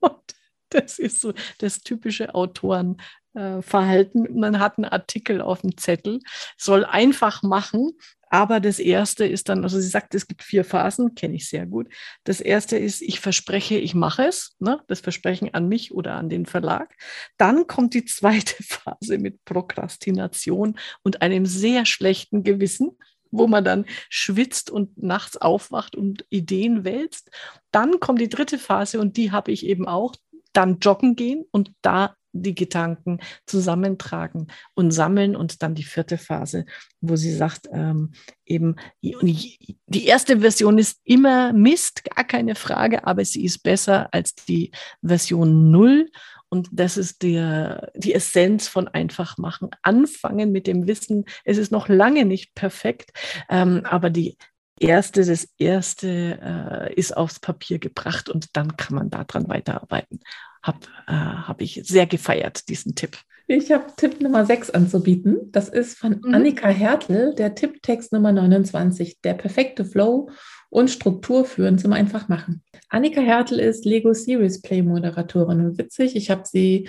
[0.00, 0.34] Und
[0.70, 4.38] Das ist so das typische Autorenverhalten.
[4.38, 6.20] Man hat einen Artikel auf dem Zettel,
[6.56, 7.92] soll einfach machen,
[8.30, 11.64] aber das erste ist dann, also sie sagt, es gibt vier Phasen, kenne ich sehr
[11.64, 11.88] gut.
[12.24, 14.82] Das erste ist, ich verspreche, ich mache es, ne?
[14.86, 16.94] das Versprechen an mich oder an den Verlag.
[17.38, 22.98] Dann kommt die zweite Phase mit Prokrastination und einem sehr schlechten Gewissen
[23.30, 27.30] wo man dann schwitzt und nachts aufwacht und Ideen wälzt.
[27.70, 30.14] Dann kommt die dritte Phase und die habe ich eben auch,
[30.52, 36.66] dann joggen gehen und da die Gedanken zusammentragen und sammeln und dann die vierte Phase,
[37.00, 38.12] wo sie sagt, ähm,
[38.44, 44.34] eben, die erste Version ist immer Mist, gar keine Frage, aber sie ist besser als
[44.34, 44.70] die
[45.02, 46.10] Version null
[46.50, 49.70] und das ist der, die Essenz von einfach machen.
[49.82, 53.10] Anfangen mit dem Wissen, es ist noch lange nicht perfekt,
[53.48, 54.36] ähm, aber die
[54.80, 60.20] erste, das erste äh, ist aufs Papier gebracht und dann kann man daran weiterarbeiten.
[60.62, 63.18] Habe äh, hab ich sehr gefeiert, diesen Tipp.
[63.50, 65.50] Ich habe Tipp Nummer 6 anzubieten.
[65.52, 66.34] Das ist von mhm.
[66.34, 70.28] Annika Hertel, der Tipptext Nummer 29, der perfekte Flow
[70.70, 72.62] und Struktur führen zum Einfachmachen.
[72.88, 76.16] Annika Hertel ist Lego Series Play Moderatorin und witzig.
[76.16, 76.88] Ich habe sie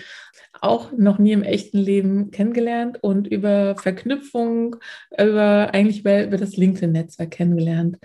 [0.62, 4.78] auch noch nie im echten Leben kennengelernt und über Verknüpfung,
[5.18, 7.98] über eigentlich über, über das LinkedIn-Netzwerk kennengelernt.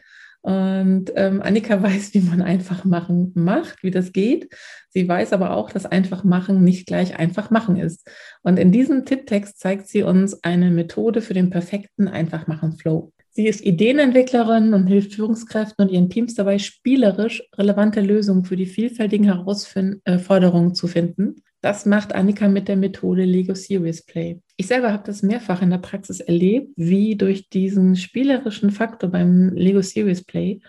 [0.45, 4.55] Und ähm, Annika weiß, wie man einfach machen macht, wie das geht.
[4.91, 8.07] Sie weiß aber auch, dass einfach machen nicht gleich einfach machen ist.
[8.43, 13.14] Und in diesem Tipptext zeigt sie uns eine Methode für den perfekten Einfachmachen-Flow.
[13.37, 18.67] Sie ist Ideenentwicklerin und hilft Führungskräften und ihren Teams dabei, spielerisch relevante Lösungen für die
[18.67, 21.43] vielfältigen Herausforderungen äh, zu finden.
[21.61, 24.41] Das macht Annika mit der Methode Lego Serious Play.
[24.57, 29.49] Ich selber habe das mehrfach in der Praxis erlebt, wie durch diesen spielerischen Faktor beim
[29.49, 30.61] Lego Serious Play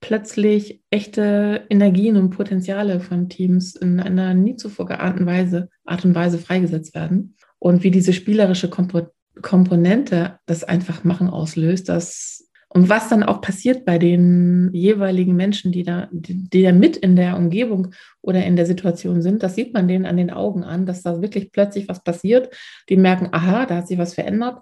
[0.00, 6.16] plötzlich echte Energien und Potenziale von Teams in einer nie zuvor geahnten Weise, Art und
[6.16, 9.12] Weise freigesetzt werden und wie diese spielerische Komponente
[9.42, 15.72] Komponente das einfach machen auslöst, das und was dann auch passiert bei den jeweiligen Menschen,
[15.72, 19.54] die da, die, die da mit in der Umgebung oder in der Situation sind, das
[19.54, 22.54] sieht man denen an den Augen an, dass da wirklich plötzlich was passiert.
[22.90, 24.58] Die merken, aha, da hat sich was verändert.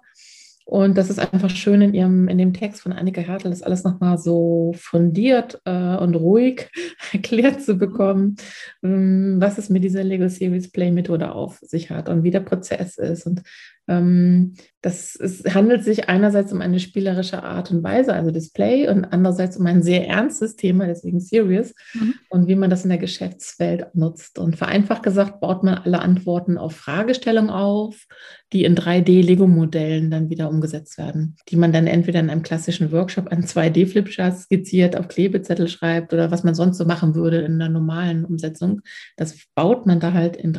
[0.63, 3.85] Und das ist einfach schön in ihrem, in dem Text von Annika Hertel, das alles
[3.85, 6.69] nochmal so fundiert äh, und ruhig
[7.13, 8.35] erklärt zu bekommen,
[8.83, 12.41] ähm, was es mit dieser Lego Series Play Methode auf sich hat und wie der
[12.41, 13.43] Prozess ist und
[13.87, 19.55] das ist, handelt sich einerseits um eine spielerische Art und Weise, also Display, und andererseits
[19.55, 22.13] um ein sehr ernstes Thema, deswegen Serious, mhm.
[22.29, 24.39] und wie man das in der Geschäftswelt nutzt.
[24.39, 28.05] Und vereinfacht gesagt, baut man alle Antworten auf Fragestellungen auf,
[28.51, 33.31] die in 3D-Lego-Modellen dann wieder umgesetzt werden, die man dann entweder in einem klassischen Workshop
[33.31, 37.69] an 2D-Flipcharts skizziert, auf Klebezettel schreibt oder was man sonst so machen würde in einer
[37.69, 38.81] normalen Umsetzung.
[39.15, 40.51] Das baut man da halt in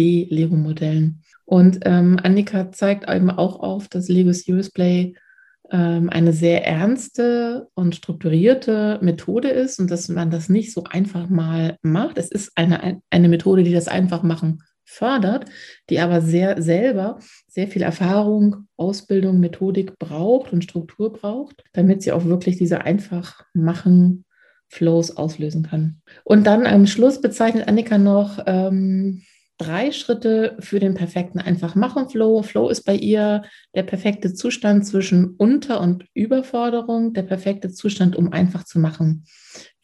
[0.00, 1.22] 3D-Lego-Modellen.
[1.44, 5.14] Und ähm, Annika zeigt eben auch auf, dass Lego Serious Play
[5.70, 11.28] ähm, eine sehr ernste und strukturierte Methode ist und dass man das nicht so einfach
[11.28, 12.18] mal macht.
[12.18, 15.46] Es ist eine, eine Methode, die das Einfachmachen fördert,
[15.88, 22.10] die aber sehr selber sehr viel Erfahrung, Ausbildung, Methodik braucht und Struktur braucht, damit sie
[22.10, 24.24] auch wirklich diese Einfachmachen
[24.68, 26.00] Flows auslösen kann.
[26.24, 29.22] Und dann am Schluss bezeichnet Annika noch ähm,
[29.60, 32.42] drei Schritte für den perfekten Einfach-Machen-Flow.
[32.42, 33.42] Flow ist bei ihr
[33.74, 39.24] der perfekte Zustand zwischen Unter- und Überforderung, der perfekte Zustand, um einfach zu machen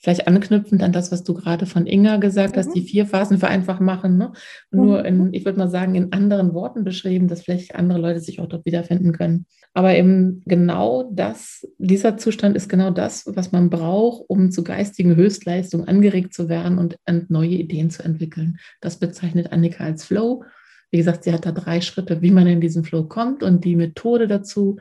[0.07, 2.87] vielleicht anknüpfend an das, was du gerade von Inga gesagt hast, die mhm.
[2.87, 4.17] vier Phasen vereinfacht machen.
[4.17, 4.31] Ne?
[4.71, 5.29] Nur in, mhm.
[5.33, 8.65] ich würde mal sagen, in anderen Worten beschrieben, dass vielleicht andere Leute sich auch dort
[8.65, 9.47] wiederfinden können.
[9.75, 15.17] Aber eben genau das, dieser Zustand ist genau das, was man braucht, um zu geistigen
[15.17, 18.59] Höchstleistungen angeregt zu werden und neue Ideen zu entwickeln.
[18.81, 20.45] Das bezeichnet Annika als Flow.
[20.93, 23.75] Wie gesagt, sie hat da drei Schritte, wie man in diesen Flow kommt und die
[23.75, 24.79] Methode dazu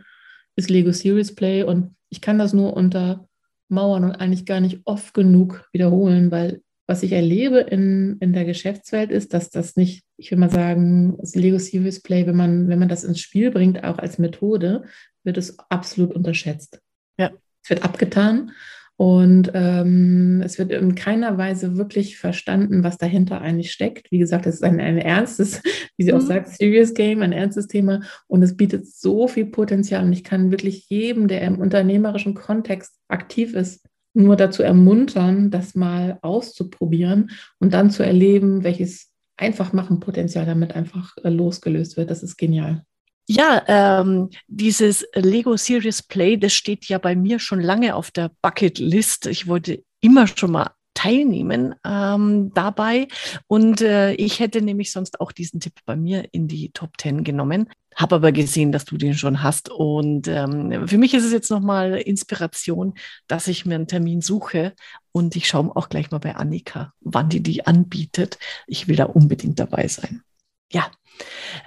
[0.55, 3.27] ist Lego Series Play und ich kann das nur unter
[3.69, 8.45] Mauern und eigentlich gar nicht oft genug wiederholen, weil was ich erlebe in, in der
[8.45, 12.67] Geschäftswelt ist, dass das nicht, ich will mal sagen, das Lego Serious Play, wenn man,
[12.67, 14.83] wenn man das ins Spiel bringt, auch als Methode,
[15.23, 16.79] wird es absolut unterschätzt.
[17.17, 17.31] Ja.
[17.63, 18.51] Es wird abgetan
[18.97, 24.09] und ähm, es wird in keiner Weise wirklich verstanden, was dahinter eigentlich steckt.
[24.09, 25.61] Wie gesagt, es ist ein, ein ernstes,
[25.97, 26.17] wie sie mhm.
[26.17, 28.01] auch sagt, Serious Game, ein ernstes Thema.
[28.27, 30.05] Und es bietet so viel Potenzial.
[30.05, 35.75] Und ich kann wirklich jedem, der im unternehmerischen Kontext aktiv ist, nur dazu ermuntern, das
[35.75, 42.09] mal auszuprobieren und dann zu erleben, welches Einfachmachen-Potenzial damit einfach äh, losgelöst wird.
[42.09, 42.85] Das ist genial.
[43.27, 48.31] Ja, ähm, dieses Lego Serious Play, das steht ja bei mir schon lange auf der
[48.41, 49.25] Bucket List.
[49.25, 53.07] Ich wollte immer schon mal teilnehmen ähm, dabei.
[53.47, 57.23] Und äh, ich hätte nämlich sonst auch diesen Tipp bei mir in die Top 10
[57.23, 57.69] genommen.
[57.95, 59.69] Habe aber gesehen, dass du den schon hast.
[59.69, 62.93] Und ähm, für mich ist es jetzt nochmal Inspiration,
[63.27, 64.73] dass ich mir einen Termin suche.
[65.11, 68.37] Und ich schaue auch gleich mal bei Annika, wann die die anbietet.
[68.67, 70.23] Ich will da unbedingt dabei sein.
[70.71, 70.91] Ja.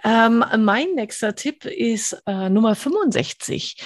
[0.04, 3.76] Ähm, mein nächster Tipp ist äh, Nummer 65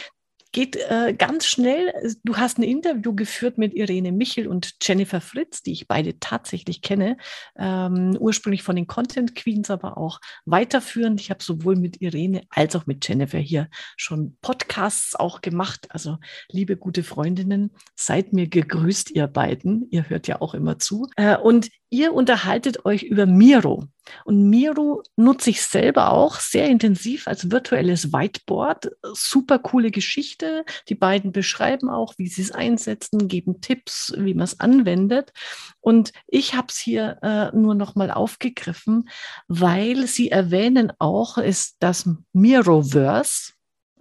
[0.53, 1.93] geht äh, ganz schnell.
[2.25, 6.83] Du hast ein Interview geführt mit Irene Michel und Jennifer Fritz, die ich beide tatsächlich
[6.83, 7.17] kenne,
[7.57, 11.21] ähm, ursprünglich von den Content Queens, aber auch weiterführend.
[11.21, 15.87] Ich habe sowohl mit Irene als auch mit Jennifer hier schon Podcasts auch gemacht.
[15.89, 16.19] Also
[16.51, 19.89] liebe gute Freundinnen, seid mir gegrüßt, ihr beiden.
[19.91, 21.09] Ihr hört ja auch immer zu.
[21.17, 23.85] Äh, und ihr unterhaltet euch über Miro.
[24.25, 28.91] Und Miro nutze ich selber auch sehr intensiv als virtuelles Whiteboard.
[29.13, 30.65] Super coole Geschichte.
[30.89, 35.33] Die beiden beschreiben auch, wie sie es einsetzen, geben Tipps, wie man es anwendet.
[35.81, 39.09] Und ich habe es hier äh, nur noch mal aufgegriffen,
[39.47, 43.53] weil sie erwähnen auch, ist das Miroverse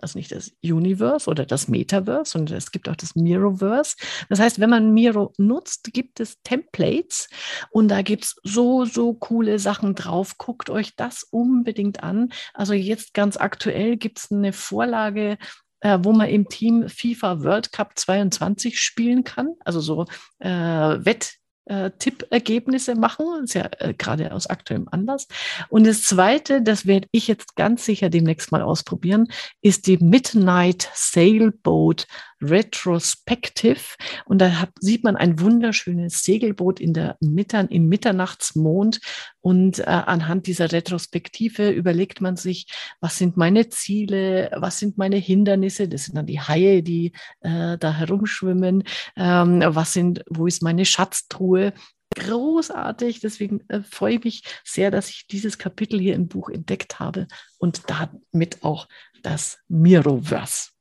[0.01, 3.95] also nicht das Universe oder das Metaverse, sondern es gibt auch das Miroverse.
[4.29, 7.29] Das heißt, wenn man Miro nutzt, gibt es Templates
[7.71, 10.37] und da gibt es so, so coole Sachen drauf.
[10.37, 12.31] Guckt euch das unbedingt an.
[12.53, 15.37] Also jetzt ganz aktuell gibt es eine Vorlage,
[15.81, 19.55] äh, wo man im Team FIFA World Cup 22 spielen kann.
[19.65, 20.05] Also so
[20.39, 25.27] äh, Wett äh, Tippergebnisse machen, das ist ja äh, gerade aus aktuellem Anlass.
[25.69, 29.27] Und das Zweite, das werde ich jetzt ganz sicher demnächst mal ausprobieren,
[29.61, 32.07] ist die Midnight Sailboat
[32.41, 33.95] Retrospective.
[34.25, 38.99] Und da hat, sieht man ein wunderschönes Segelboot in der Mittern, im Mitternachtsmond.
[39.41, 42.67] Und äh, anhand dieser Retrospektive überlegt man sich,
[42.99, 45.87] was sind meine Ziele, was sind meine Hindernisse?
[45.87, 48.83] Das sind dann die Haie, die äh, da herumschwimmen.
[49.15, 51.73] Ähm, was sind, wo ist meine Schatztruhe?
[52.15, 53.19] großartig.
[53.21, 57.27] Deswegen äh, freue ich mich sehr, dass ich dieses Kapitel hier im Buch entdeckt habe
[57.57, 58.87] und damit auch
[59.23, 60.71] das Miroverse.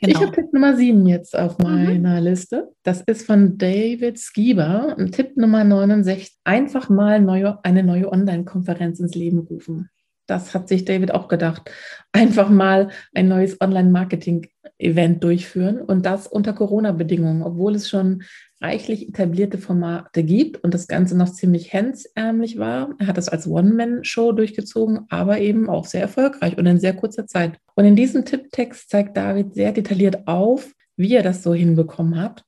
[0.00, 0.12] Genau.
[0.12, 1.64] Ich habe Tipp Nummer 7 jetzt auf mhm.
[1.64, 2.26] meiner mhm.
[2.26, 2.68] Liste.
[2.82, 4.96] Das ist von David Skieber.
[5.12, 6.38] Tipp Nummer 69.
[6.44, 9.90] Einfach mal neue, eine neue Online-Konferenz ins Leben rufen.
[10.28, 11.70] Das hat sich David auch gedacht.
[12.12, 18.22] Einfach mal ein neues Online-Marketing-Event durchführen und das unter Corona-Bedingungen, obwohl es schon
[18.60, 22.90] reichlich etablierte Formate gibt und das Ganze noch ziemlich hemdsärmlich war.
[22.98, 27.26] Er hat das als One-Man-Show durchgezogen, aber eben auch sehr erfolgreich und in sehr kurzer
[27.26, 27.58] Zeit.
[27.74, 32.44] Und in diesem Tipptext zeigt David sehr detailliert auf, wie er das so hinbekommen hat,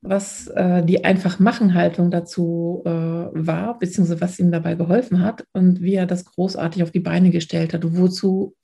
[0.00, 5.94] was äh, die Einfach-Machen-Haltung dazu äh, war, beziehungsweise was ihm dabei geholfen hat und wie
[5.94, 8.54] er das großartig auf die Beine gestellt hat, wozu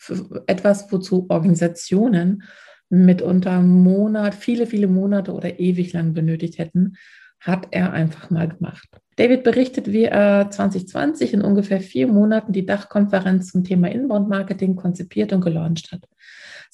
[0.47, 2.45] etwas, wozu Organisationen
[2.89, 6.97] mitunter Monat, viele, viele Monate oder ewig lang benötigt hätten,
[7.41, 8.89] hat er einfach mal gemacht.
[9.17, 15.33] David berichtet, wie er 2020 in ungefähr vier Monaten die Dachkonferenz zum Thema Inbound-Marketing konzipiert
[15.33, 16.05] und gelauncht hat.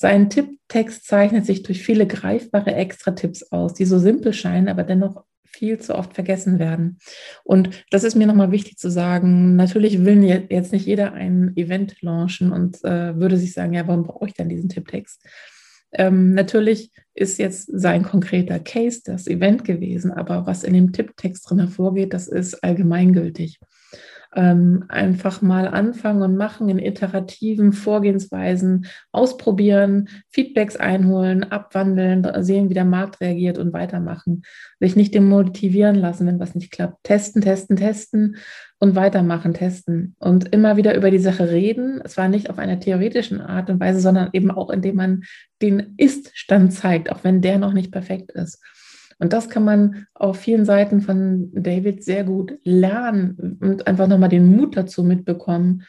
[0.00, 5.24] Sein Tipptext zeichnet sich durch viele greifbare Extra-Tipps aus, die so simpel scheinen, aber dennoch
[5.44, 6.96] viel zu oft vergessen werden.
[7.44, 9.56] Und das ist mir nochmal wichtig zu sagen.
[9.56, 14.04] Natürlich will jetzt nicht jeder ein Event launchen und äh, würde sich sagen, ja, warum
[14.04, 15.22] brauche ich denn diesen Tipptext?
[15.92, 21.50] Ähm, natürlich ist jetzt sein konkreter Case das Event gewesen, aber was in dem Tipptext
[21.50, 23.60] drin hervorgeht, das ist allgemeingültig.
[24.36, 32.74] Ähm, einfach mal anfangen und machen in iterativen Vorgehensweisen, ausprobieren, Feedbacks einholen, abwandeln, sehen, wie
[32.74, 34.42] der Markt reagiert und weitermachen.
[34.78, 37.02] Sich nicht demotivieren lassen, wenn was nicht klappt.
[37.02, 38.36] Testen, testen, testen
[38.78, 42.00] und weitermachen, testen und immer wieder über die Sache reden.
[42.02, 45.24] Es war nicht auf einer theoretischen Art und Weise, sondern eben auch, indem man
[45.60, 48.62] den Ist-Stand zeigt, auch wenn der noch nicht perfekt ist.
[49.20, 54.30] Und das kann man auf vielen Seiten von David sehr gut lernen und einfach nochmal
[54.30, 55.84] den Mut dazu mitbekommen,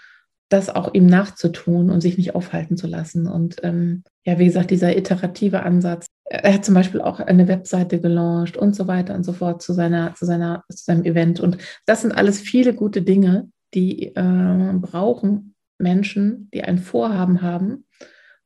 [0.49, 3.27] das auch ihm nachzutun und sich nicht aufhalten zu lassen.
[3.27, 6.07] Und ähm, ja, wie gesagt, dieser iterative Ansatz.
[6.25, 9.71] Er hat zum Beispiel auch eine Webseite gelauncht und so weiter und so fort zu
[9.71, 11.39] seiner, zu seiner, zu seinem Event.
[11.39, 17.85] Und das sind alles viele gute Dinge, die äh, brauchen Menschen, die ein Vorhaben haben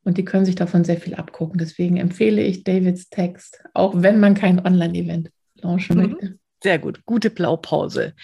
[0.06, 1.58] und die können sich davon sehr viel abgucken.
[1.58, 5.32] Deswegen empfehle ich Davids Text, auch wenn man kein Online-Event
[5.62, 6.04] launchen mhm.
[6.04, 6.40] möchte.
[6.64, 8.16] Sehr gut, gute Blaupause.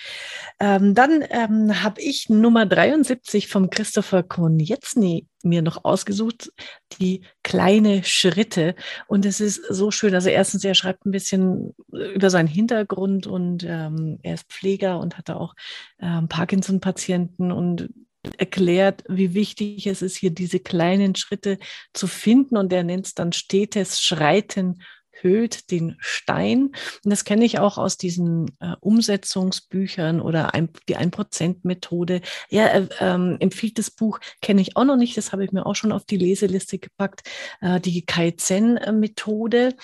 [0.59, 6.51] Ähm, dann ähm, habe ich Nummer 73 vom Christopher Konietzny mir noch ausgesucht,
[6.99, 8.73] die kleine Schritte.
[9.07, 10.15] Und es ist so schön.
[10.15, 15.17] Also erstens, er schreibt ein bisschen über seinen Hintergrund und ähm, er ist Pfleger und
[15.19, 15.53] hatte auch
[15.99, 17.89] ähm, Parkinson-Patienten und
[18.37, 21.57] erklärt, wie wichtig es ist, hier diese kleinen Schritte
[21.93, 22.57] zu finden.
[22.57, 24.79] Und er nennt es dann stetes Schreiten
[25.21, 26.71] höhlt den Stein.
[27.03, 32.21] Und das kenne ich auch aus diesen äh, Umsetzungsbüchern oder ein, die 1%-Methode.
[32.49, 35.65] Er äh, ähm, empfiehlt das Buch, kenne ich auch noch nicht, das habe ich mir
[35.65, 37.21] auch schon auf die Leseliste gepackt,
[37.61, 39.75] äh, die Kaizen-Methode.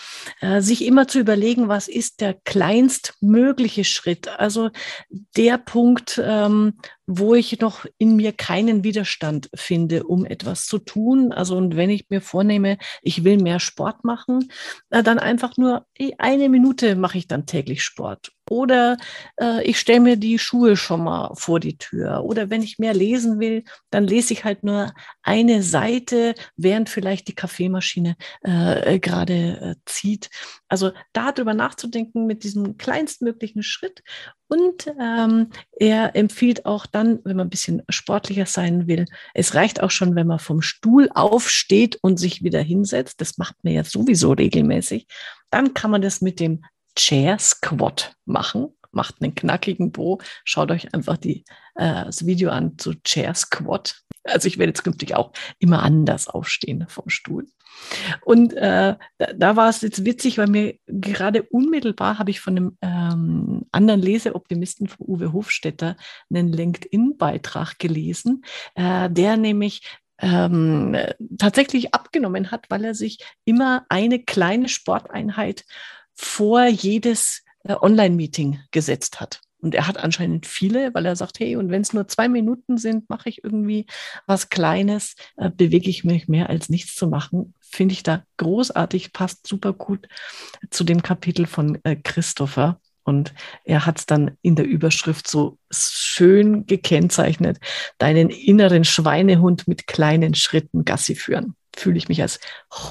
[0.41, 4.69] Äh, sich immer zu überlegen, was ist der kleinstmögliche Schritt, also
[5.09, 6.73] der Punkt, ähm,
[7.07, 11.31] wo ich noch in mir keinen Widerstand finde, um etwas zu tun.
[11.31, 14.49] Also und wenn ich mir vornehme, ich will mehr Sport machen,
[14.89, 15.85] dann einfach nur
[16.17, 18.97] eine Minute mache ich dann täglich Sport oder
[19.39, 22.23] äh, ich stelle mir die Schuhe schon mal vor die Tür.
[22.23, 24.93] Oder wenn ich mehr lesen will, dann lese ich halt nur
[25.23, 30.29] eine Seite, während vielleicht die Kaffeemaschine äh, äh gerade äh, zieht.
[30.67, 34.03] Also darüber nachzudenken mit diesem kleinstmöglichen Schritt.
[34.47, 39.83] Und ähm, er empfiehlt auch dann, wenn man ein bisschen sportlicher sein will, es reicht
[39.83, 43.19] auch schon, wenn man vom Stuhl aufsteht und sich wieder hinsetzt.
[43.19, 45.07] Das macht man ja sowieso regelmäßig.
[45.49, 46.63] Dann kann man das mit dem
[46.97, 48.73] Chair Squat machen.
[48.91, 50.19] Macht einen knackigen Bo.
[50.43, 51.45] Schaut euch einfach die,
[51.75, 54.01] äh, das Video an zu Chair Squat.
[54.23, 57.45] Also ich werde jetzt künftig auch immer anders aufstehen vom Stuhl.
[58.25, 62.57] Und äh, da, da, war es jetzt witzig, weil mir gerade unmittelbar habe ich von
[62.57, 65.95] einem ähm, anderen Leseoptimisten von Uwe Hofstetter
[66.29, 68.43] einen LinkedIn-Beitrag gelesen,
[68.73, 69.83] äh, der nämlich
[70.19, 70.97] ähm,
[71.37, 75.63] tatsächlich abgenommen hat, weil er sich immer eine kleine Sporteinheit
[76.17, 79.41] vor jedes äh, Online-Meeting gesetzt hat.
[79.59, 82.77] Und er hat anscheinend viele, weil er sagt, hey, und wenn es nur zwei Minuten
[82.77, 83.87] sind, mache ich irgendwie
[84.27, 87.53] was Kleines, äh, bewege ich mich mehr als nichts zu machen.
[87.59, 90.07] Finde ich da großartig, passt super gut
[90.69, 92.79] zu dem Kapitel von äh, Christopher.
[93.03, 97.57] Und er hat es dann in der Überschrift so schön gekennzeichnet,
[97.97, 101.55] deinen inneren Schweinehund mit kleinen Schritten Gassi führen.
[101.75, 102.39] Fühle ich mich als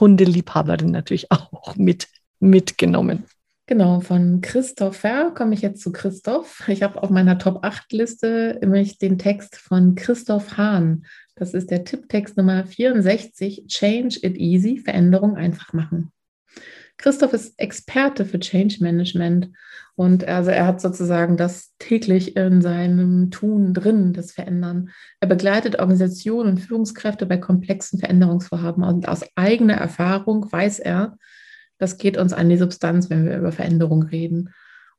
[0.00, 2.08] Hundeliebhaberin natürlich auch mit
[2.40, 3.24] mitgenommen.
[3.68, 6.68] Genau, von Christopher komme ich jetzt zu Christoph.
[6.68, 11.04] Ich habe auf meiner Top 8 Liste nämlich den Text von Christoph Hahn.
[11.34, 16.12] Das ist der Tipptext Nummer 64, Change it easy, Veränderung einfach machen.
[16.96, 19.50] Christoph ist Experte für Change Management
[19.96, 24.90] und also er hat sozusagen das täglich in seinem Tun drin, das Verändern.
[25.20, 31.18] Er begleitet Organisationen und Führungskräfte bei komplexen Veränderungsvorhaben und aus eigener Erfahrung weiß er,
[31.78, 34.50] das geht uns an die Substanz, wenn wir über Veränderung reden.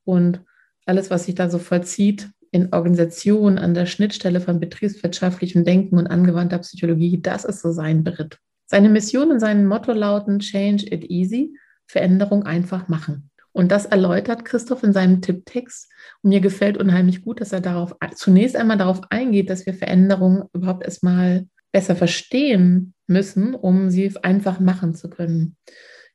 [0.03, 0.41] Und
[0.85, 6.07] alles, was sich da so vollzieht in Organisationen an der Schnittstelle von betriebswirtschaftlichem Denken und
[6.07, 8.39] angewandter Psychologie, das ist so sein Beritt.
[8.65, 11.57] Seine Mission und sein Motto lauten Change it easy,
[11.87, 13.29] Veränderung einfach machen.
[13.53, 15.89] Und das erläutert Christoph in seinem Tipptext.
[16.21, 20.43] Und mir gefällt unheimlich gut, dass er darauf zunächst einmal darauf eingeht, dass wir Veränderungen
[20.53, 25.55] überhaupt erstmal besser verstehen müssen, um sie einfach machen zu können.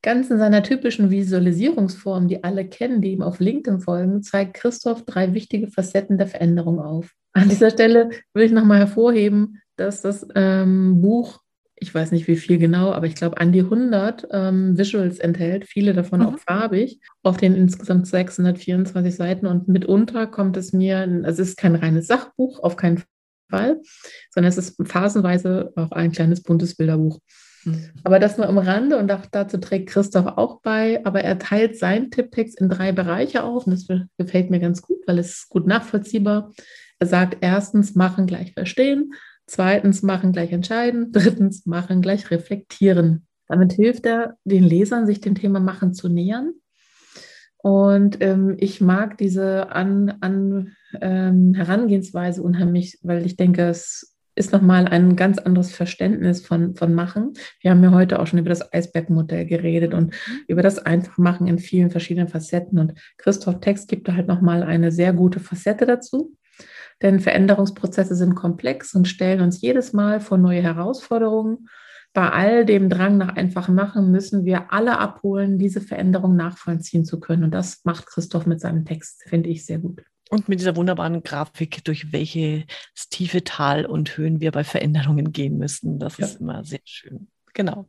[0.02, 5.04] Ganz in seiner typischen Visualisierungsform, die alle kennen, die ihm auf LinkedIn folgen, zeigt Christoph
[5.04, 7.12] drei wichtige Facetten der Veränderung auf.
[7.32, 11.40] An dieser Stelle will ich nochmal hervorheben, dass das ähm, Buch,
[11.76, 15.66] ich weiß nicht wie viel genau, aber ich glaube an die 100 ähm, Visuals enthält,
[15.66, 16.26] viele davon mhm.
[16.26, 21.56] auch farbig, auf den insgesamt 624 Seiten und mitunter kommt es mir, also es ist
[21.56, 23.02] kein reines Sachbuch, auf keinen
[23.50, 23.80] Fall,
[24.30, 27.20] sondern es ist phasenweise auch ein kleines buntes Bilderbuch.
[27.64, 27.90] Mhm.
[28.04, 31.04] Aber das nur am Rande und auch dazu trägt Christoph auch bei.
[31.04, 33.86] Aber er teilt seinen Tipptext in drei Bereiche auf und das
[34.18, 36.52] gefällt mir ganz gut, weil es gut nachvollziehbar.
[36.98, 39.14] Er sagt erstens, machen gleich verstehen,
[39.46, 43.26] zweitens, machen gleich entscheiden, drittens, machen gleich reflektieren.
[43.48, 46.54] Damit hilft er den Lesern, sich dem Thema Machen zu nähern.
[47.58, 54.52] Und ähm, ich mag diese an, an ähm, Herangehensweise unheimlich, weil ich denke, es ist
[54.52, 57.34] nochmal ein ganz anderes Verständnis von, von Machen.
[57.60, 60.40] Wir haben ja heute auch schon über das Eisbergmodell geredet und mhm.
[60.48, 62.78] über das Einfachmachen in vielen verschiedenen Facetten.
[62.78, 66.34] Und Christoph Text gibt da halt nochmal eine sehr gute Facette dazu.
[67.02, 71.68] Denn Veränderungsprozesse sind komplex und stellen uns jedes Mal vor neue Herausforderungen.
[72.14, 77.20] Bei all dem Drang nach einfachem Machen müssen wir alle abholen, diese Veränderung nachvollziehen zu
[77.20, 77.44] können.
[77.44, 80.02] Und das macht Christoph mit seinem Text, finde ich sehr gut.
[80.32, 82.64] Und mit dieser wunderbaren Grafik, durch welche
[83.10, 85.98] tiefe Tal und Höhen wir bei Veränderungen gehen müssen.
[85.98, 86.24] Das ja.
[86.24, 87.28] ist immer sehr schön.
[87.52, 87.86] Genau.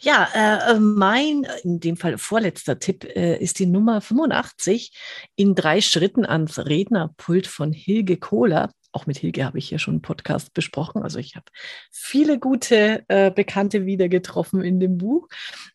[0.00, 4.96] Ja, äh, mein, in dem Fall vorletzter Tipp, äh, ist die Nummer 85
[5.36, 8.70] in drei Schritten ans Rednerpult von Hilge Kohler.
[8.92, 11.02] Auch mit Hilge habe ich hier schon einen Podcast besprochen.
[11.02, 11.44] Also ich habe
[11.90, 15.28] viele gute äh, Bekannte wieder getroffen in dem Buch.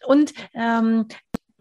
[0.08, 1.06] Und ähm,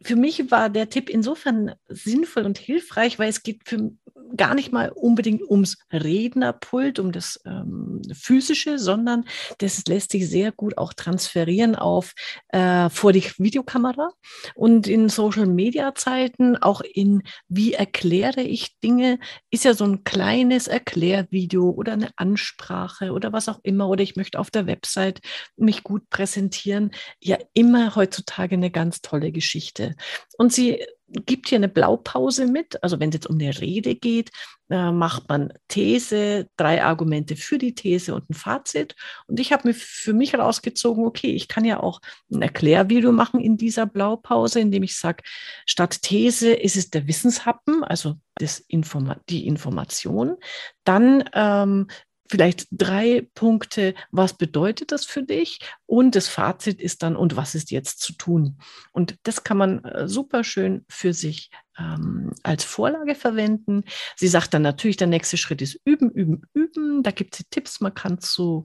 [0.02, 3.92] für mich war der Tipp insofern sinnvoll und hilfreich, weil es geht für
[4.36, 9.24] gar nicht mal unbedingt ums Rednerpult, um das ähm, Physische, sondern
[9.58, 12.14] das lässt sich sehr gut auch transferieren auf
[12.48, 14.10] äh, vor die Videokamera
[14.54, 19.18] und in Social-Media-Zeiten, auch in wie erkläre ich Dinge,
[19.50, 24.16] ist ja so ein kleines Erklärvideo oder eine Ansprache oder was auch immer, oder ich
[24.16, 25.20] möchte auf der Website
[25.56, 26.90] mich gut präsentieren,
[27.20, 29.87] ja immer heutzutage eine ganz tolle Geschichte.
[30.36, 32.82] Und sie gibt hier eine Blaupause mit.
[32.82, 34.30] Also wenn es jetzt um eine Rede geht,
[34.70, 38.94] äh, macht man These, drei Argumente für die These und ein Fazit.
[39.26, 43.40] Und ich habe mir für mich herausgezogen, okay, ich kann ja auch ein Erklärvideo machen
[43.40, 45.24] in dieser Blaupause, indem ich sage,
[45.64, 50.36] statt These ist es der Wissenshappen, also das Informa die Information.
[50.84, 51.88] Dann ähm,
[52.28, 55.58] vielleicht drei Punkte, was bedeutet das für dich?
[55.86, 58.58] Und das Fazit ist dann, und was ist jetzt zu tun?
[58.92, 63.84] Und das kann man äh, super schön für sich ähm, als Vorlage verwenden.
[64.16, 67.02] Sie sagt dann natürlich, der nächste Schritt ist üben, üben, üben.
[67.02, 68.64] Da gibt es Tipps, man kann zu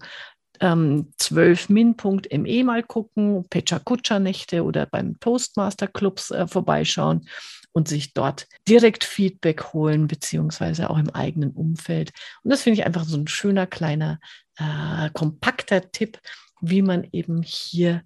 [0.59, 7.27] ähm, 12min.me mal gucken, Pecha Kutscher Nächte oder beim Toastmaster Clubs äh, vorbeischauen
[7.73, 12.11] und sich dort direkt Feedback holen, beziehungsweise auch im eigenen Umfeld.
[12.43, 14.19] Und das finde ich einfach so ein schöner, kleiner,
[14.57, 16.19] äh, kompakter Tipp,
[16.61, 18.03] wie man eben hier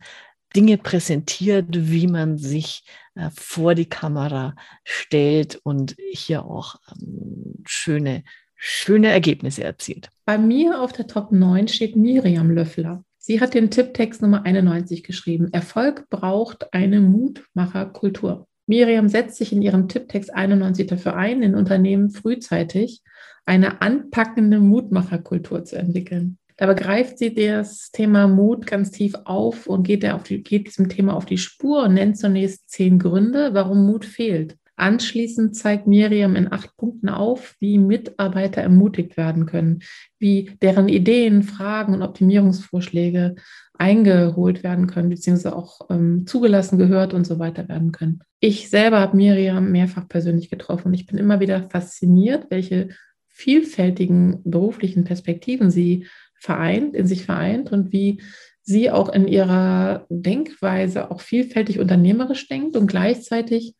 [0.56, 2.84] Dinge präsentiert, wie man sich
[3.16, 8.24] äh, vor die Kamera stellt und hier auch ähm, schöne,
[8.56, 10.10] schöne Ergebnisse erzielt.
[10.26, 13.04] Bei mir auf der Top 9 steht Miriam Löffler.
[13.18, 15.52] Sie hat den Tipptext Nummer 91 geschrieben.
[15.52, 18.48] Erfolg braucht eine Mutmacherkultur.
[18.68, 23.02] Miriam setzt sich in ihrem Tipptext 91 dafür ein, in Unternehmen frühzeitig
[23.46, 26.38] eine anpackende Mutmacherkultur zu entwickeln.
[26.58, 30.90] Da begreift sie das Thema Mut ganz tief auf und geht, auf die, geht diesem
[30.90, 34.58] Thema auf die Spur und nennt zunächst zehn Gründe, warum Mut fehlt.
[34.76, 39.80] Anschließend zeigt Miriam in acht Punkten auf, wie Mitarbeiter ermutigt werden können,
[40.20, 43.36] wie deren Ideen, Fragen und Optimierungsvorschläge
[43.80, 48.22] eingeholt werden können, beziehungsweise auch ähm, zugelassen, gehört und so weiter werden können.
[48.40, 52.90] Ich selber habe Miriam mehrfach persönlich getroffen und ich bin immer wieder fasziniert, welche
[53.28, 56.08] vielfältigen beruflichen Perspektiven sie
[56.40, 58.22] vereint, in sich vereint und wie
[58.62, 63.76] sie auch in ihrer Denkweise auch vielfältig unternehmerisch denkt und gleichzeitig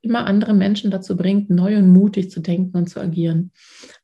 [0.00, 3.52] immer andere Menschen dazu bringt, neu und mutig zu denken und zu agieren.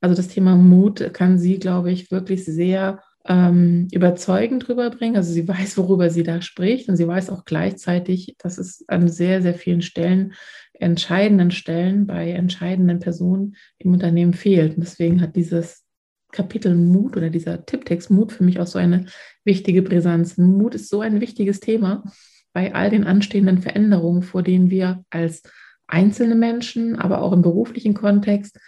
[0.01, 5.17] Also das Thema Mut kann sie, glaube ich, wirklich sehr ähm, überzeugend rüberbringen.
[5.17, 9.09] Also sie weiß, worüber sie da spricht und sie weiß auch gleichzeitig, dass es an
[9.09, 10.35] sehr, sehr vielen Stellen,
[10.73, 14.77] entscheidenden Stellen bei entscheidenden Personen im Unternehmen fehlt.
[14.77, 15.85] Und deswegen hat dieses
[16.31, 19.07] Kapitel Mut oder dieser Tipptext Mut für mich auch so eine
[19.45, 20.37] wichtige Brisanz.
[20.37, 22.05] Mut ist so ein wichtiges Thema
[22.53, 25.43] bei all den anstehenden Veränderungen, vor denen wir als
[25.87, 28.59] einzelne Menschen, aber auch im beruflichen Kontext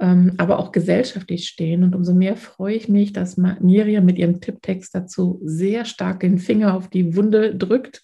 [0.00, 1.82] aber auch gesellschaftlich stehen.
[1.82, 6.38] Und umso mehr freue ich mich, dass Miriam mit ihrem Tipptext dazu sehr stark den
[6.38, 8.02] Finger auf die Wunde drückt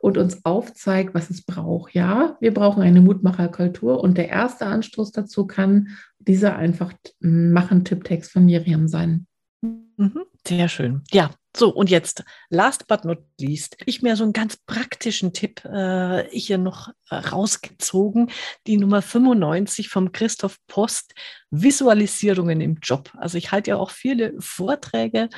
[0.00, 1.94] und uns aufzeigt, was es braucht.
[1.94, 5.88] Ja, wir brauchen eine Mutmacherkultur und der erste Anstoß dazu kann
[6.18, 9.26] dieser einfach machen Tipptext von Miriam sein.
[9.62, 11.02] Mhm, sehr schön.
[11.10, 15.64] Ja, so, und jetzt, last but not least, ich mir so einen ganz praktischen Tipp
[15.64, 18.30] äh, hier noch äh, rausgezogen,
[18.66, 21.14] die Nummer 95 vom Christoph Post,
[21.50, 23.10] Visualisierungen im Job.
[23.18, 25.28] Also ich halte ja auch viele Vorträge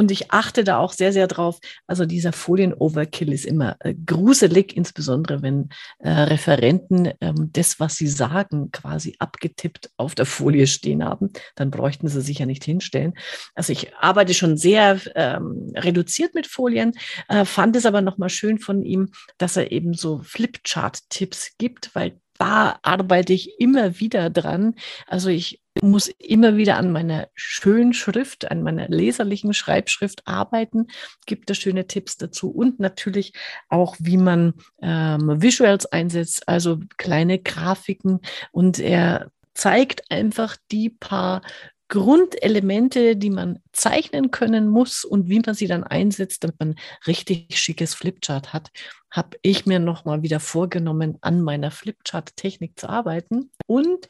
[0.00, 1.58] und ich achte da auch sehr, sehr drauf.
[1.86, 8.08] Also dieser Folien-Overkill ist immer äh, gruselig, insbesondere wenn äh, Referenten ähm, das, was sie
[8.08, 11.28] sagen, quasi abgetippt auf der Folie stehen haben.
[11.54, 13.12] Dann bräuchten sie sich ja nicht hinstellen.
[13.54, 16.92] Also ich arbeite schon sehr ähm, reduziert mit Folien,
[17.28, 22.20] äh, fand es aber nochmal schön von ihm, dass er eben so Flipchart-Tipps gibt, weil
[22.38, 24.74] da arbeite ich immer wieder dran.
[25.06, 30.86] Also ich muss immer wieder an meiner schönen Schrift, an meiner leserlichen Schreibschrift arbeiten,
[31.26, 33.34] gibt da schöne Tipps dazu und natürlich
[33.68, 38.20] auch, wie man ähm, Visuals einsetzt, also kleine Grafiken
[38.52, 41.42] und er zeigt einfach die paar
[41.90, 46.76] Grundelemente, die man zeichnen können muss und wie man sie dann einsetzt, damit man
[47.08, 48.70] richtig schickes Flipchart hat
[49.10, 53.50] habe ich mir nochmal wieder vorgenommen, an meiner Flipchart-Technik zu arbeiten.
[53.66, 54.06] Und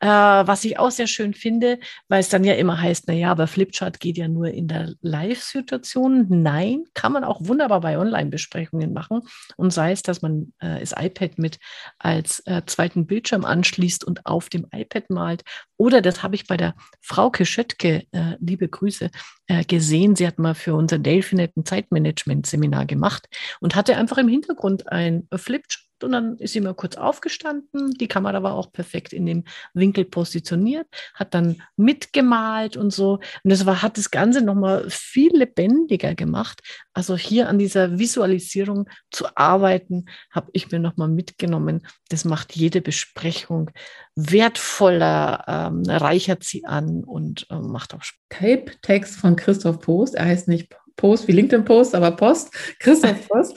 [0.00, 3.46] äh, was ich auch sehr schön finde, weil es dann ja immer heißt, naja, aber
[3.46, 6.26] Flipchart geht ja nur in der Live-Situation.
[6.28, 9.22] Nein, kann man auch wunderbar bei Online-Besprechungen machen.
[9.56, 11.58] Und sei es, dass man äh, das iPad mit
[11.98, 15.42] als äh, zweiten Bildschirm anschließt und auf dem iPad malt.
[15.76, 19.10] Oder das habe ich bei der Frau Schöttke, äh, liebe Grüße,
[19.48, 20.14] äh, gesehen.
[20.14, 23.28] Sie hat mal für unser Delphinet ein Zeitmanagement-Seminar gemacht
[23.60, 24.43] und hatte einfach im Hintergrund
[24.86, 27.92] ein Flipchart und dann ist sie mal kurz aufgestanden.
[27.92, 33.14] Die Kamera war auch perfekt in dem Winkel positioniert, hat dann mitgemalt und so.
[33.42, 36.60] Und das war, hat das Ganze nochmal viel lebendiger gemacht.
[36.92, 41.86] Also hier an dieser Visualisierung zu arbeiten, habe ich mir nochmal mitgenommen.
[42.08, 43.70] Das macht jede Besprechung
[44.14, 48.20] wertvoller, ähm, reichert sie an und äh, macht auch Spaß.
[48.30, 50.16] Tape-Text von Christoph Post.
[50.16, 52.52] Er heißt nicht Post wie LinkedIn Post, aber Post.
[52.80, 53.56] Christoph Post.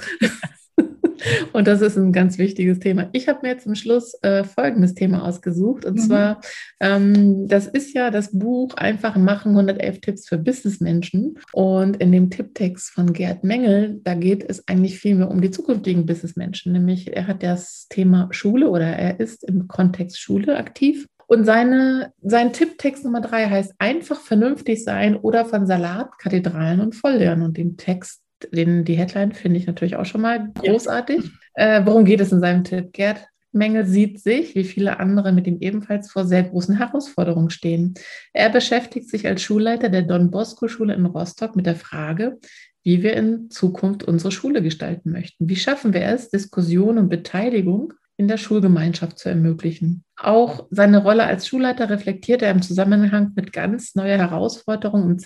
[1.54, 3.10] Und das ist ein ganz wichtiges Thema.
[3.12, 5.86] Ich habe mir jetzt zum Schluss äh, folgendes Thema ausgesucht.
[5.86, 6.02] Und mhm.
[6.02, 6.42] zwar,
[6.80, 11.40] ähm, das ist ja das Buch Einfach machen 111 Tipps für Businessmenschen.
[11.54, 15.52] Und in dem Tipptext von Gerd Mengel, da geht es eigentlich viel mehr um die
[15.52, 16.74] zukünftigen Businessmenschen.
[16.74, 21.08] Nämlich, er hat das Thema Schule oder er ist im Kontext Schule aktiv.
[21.28, 26.96] Und seine, sein Tipptext Nummer drei heißt einfach vernünftig sein oder von Salat, Kathedralen und
[26.96, 27.44] Volllernen.
[27.44, 28.22] Und den Text
[28.52, 31.24] den, die Headline finde ich natürlich auch schon mal großartig.
[31.56, 31.80] Ja.
[31.80, 32.94] Äh, worum geht es in seinem Tipp?
[32.94, 37.96] Gerd Mengel sieht sich, wie viele andere mit ihm ebenfalls vor sehr großen Herausforderungen stehen.
[38.34, 42.38] Er beschäftigt sich als Schulleiter der Don Bosco Schule in Rostock mit der Frage,
[42.84, 45.50] wie wir in Zukunft unsere Schule gestalten möchten.
[45.50, 50.04] Wie schaffen wir es, Diskussion und Beteiligung in der Schulgemeinschaft zu ermöglichen.
[50.18, 55.20] Auch seine Rolle als Schulleiter reflektiert er im Zusammenhang mit ganz neuen Herausforderungen im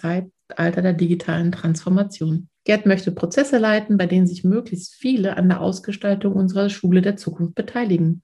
[0.51, 2.47] Zeitalter der digitalen Transformation.
[2.65, 7.17] Gerd möchte Prozesse leiten, bei denen sich möglichst viele an der Ausgestaltung unserer Schule der
[7.17, 8.21] Zukunft beteiligen.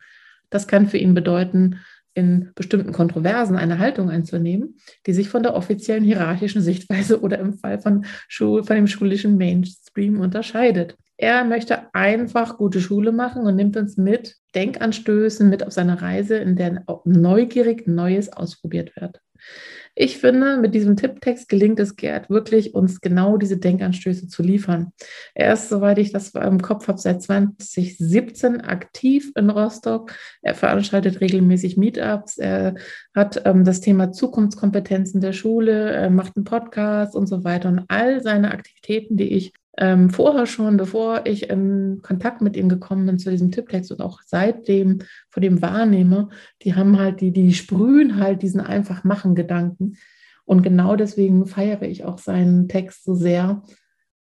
[0.49, 1.79] Das kann für ihn bedeuten,
[2.13, 7.53] in bestimmten Kontroversen eine Haltung einzunehmen, die sich von der offiziellen hierarchischen Sichtweise oder im
[7.53, 10.95] Fall von, Schul von dem schulischen Mainstream unterscheidet.
[11.17, 16.37] Er möchte einfach gute Schule machen und nimmt uns mit Denkanstößen mit auf seine Reise,
[16.37, 19.19] in der neugierig Neues ausprobiert wird.
[19.99, 24.91] Ich finde, mit diesem Tipptext gelingt es Gerd wirklich, uns genau diese Denkanstöße zu liefern.
[25.33, 30.13] Er ist, soweit ich das im Kopf habe, seit 2017 aktiv in Rostock.
[30.43, 32.37] Er veranstaltet regelmäßig Meetups.
[32.37, 32.75] Er
[33.15, 37.69] hat ähm, das Thema Zukunftskompetenzen der Schule, er macht einen Podcast und so weiter.
[37.69, 42.67] Und all seine Aktivitäten, die ich ähm, vorher schon, bevor ich in Kontakt mit ihm
[42.67, 44.99] gekommen bin zu diesem Tipptext und auch seitdem
[45.29, 46.29] von dem wahrnehme,
[46.63, 49.97] die haben halt, die, die sprühen halt diesen einfach machen Gedanken.
[50.45, 53.61] Und genau deswegen feiere ich auch seinen Text so sehr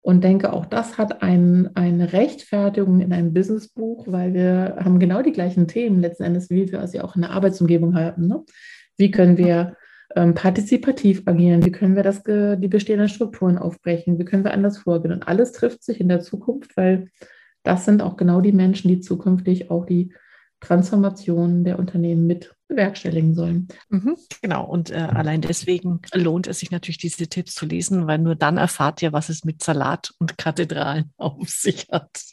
[0.01, 5.21] und denke, auch das hat ein, eine Rechtfertigung in einem Businessbuch, weil wir haben genau
[5.21, 8.27] die gleichen Themen letzten Endes, wie wir sie auch in der Arbeitsumgebung haben.
[8.27, 8.43] Ne?
[8.95, 9.75] Wie können wir
[10.15, 11.65] ähm, partizipativ agieren?
[11.65, 14.19] Wie können wir das, die bestehenden Strukturen aufbrechen?
[14.19, 15.13] Wie können wir anders vorgehen?
[15.13, 17.09] Und alles trifft sich in der Zukunft, weil
[17.63, 20.13] das sind auch genau die Menschen, die zukünftig auch die
[20.59, 23.67] Transformation der Unternehmen mit bewerkstelligen sollen.
[23.89, 28.17] Mhm, genau, und äh, allein deswegen lohnt es sich natürlich, diese Tipps zu lesen, weil
[28.17, 32.23] nur dann erfahrt ihr, was es mit Salat und Kathedralen auf sich hat.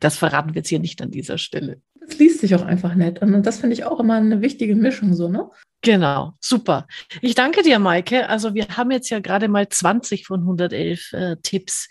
[0.00, 1.80] Das verraten wir jetzt hier nicht an dieser Stelle.
[2.08, 3.20] Es liest sich auch einfach nett.
[3.22, 5.50] Und das finde ich auch immer eine wichtige Mischung so, ne?
[5.82, 6.88] Genau, super.
[7.20, 8.28] Ich danke dir, Maike.
[8.28, 11.88] Also wir haben jetzt ja gerade mal 20 von 111 äh, Tipps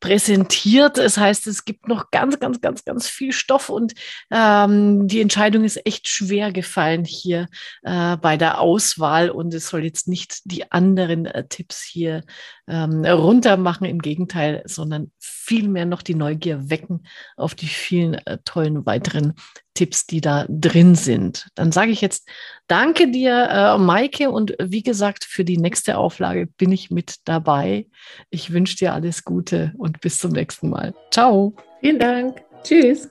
[0.00, 0.96] präsentiert.
[0.96, 3.92] Das heißt, es gibt noch ganz, ganz, ganz, ganz viel Stoff und
[4.30, 7.48] ähm, die Entscheidung ist echt schwer gefallen hier
[7.82, 12.22] äh, bei der Auswahl und es soll jetzt nicht die anderen äh, Tipps hier
[12.66, 17.06] ähm, runter machen, im Gegenteil, sondern vielmehr noch die Neugier wecken
[17.36, 19.34] auf die vielen äh, tollen weiteren
[19.74, 21.48] Tipps, die da drin sind.
[21.54, 22.28] Dann sage ich jetzt
[22.68, 27.86] danke dir, äh, Maike, und wie gesagt, für die nächste Auflage bin ich mit dabei.
[28.30, 30.94] Ich wünsche dir alles Gute und bis zum nächsten Mal.
[31.10, 31.54] Ciao.
[31.80, 32.42] Vielen Dank.
[32.62, 33.10] Tschüss.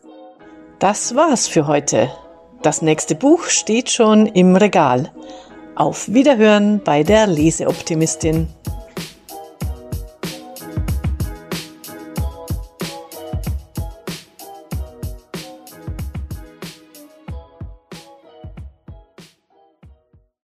[0.79, 2.09] Das war's für heute.
[2.61, 5.11] Das nächste Buch steht schon im Regal.
[5.75, 8.47] Auf Wiederhören bei der Leseoptimistin.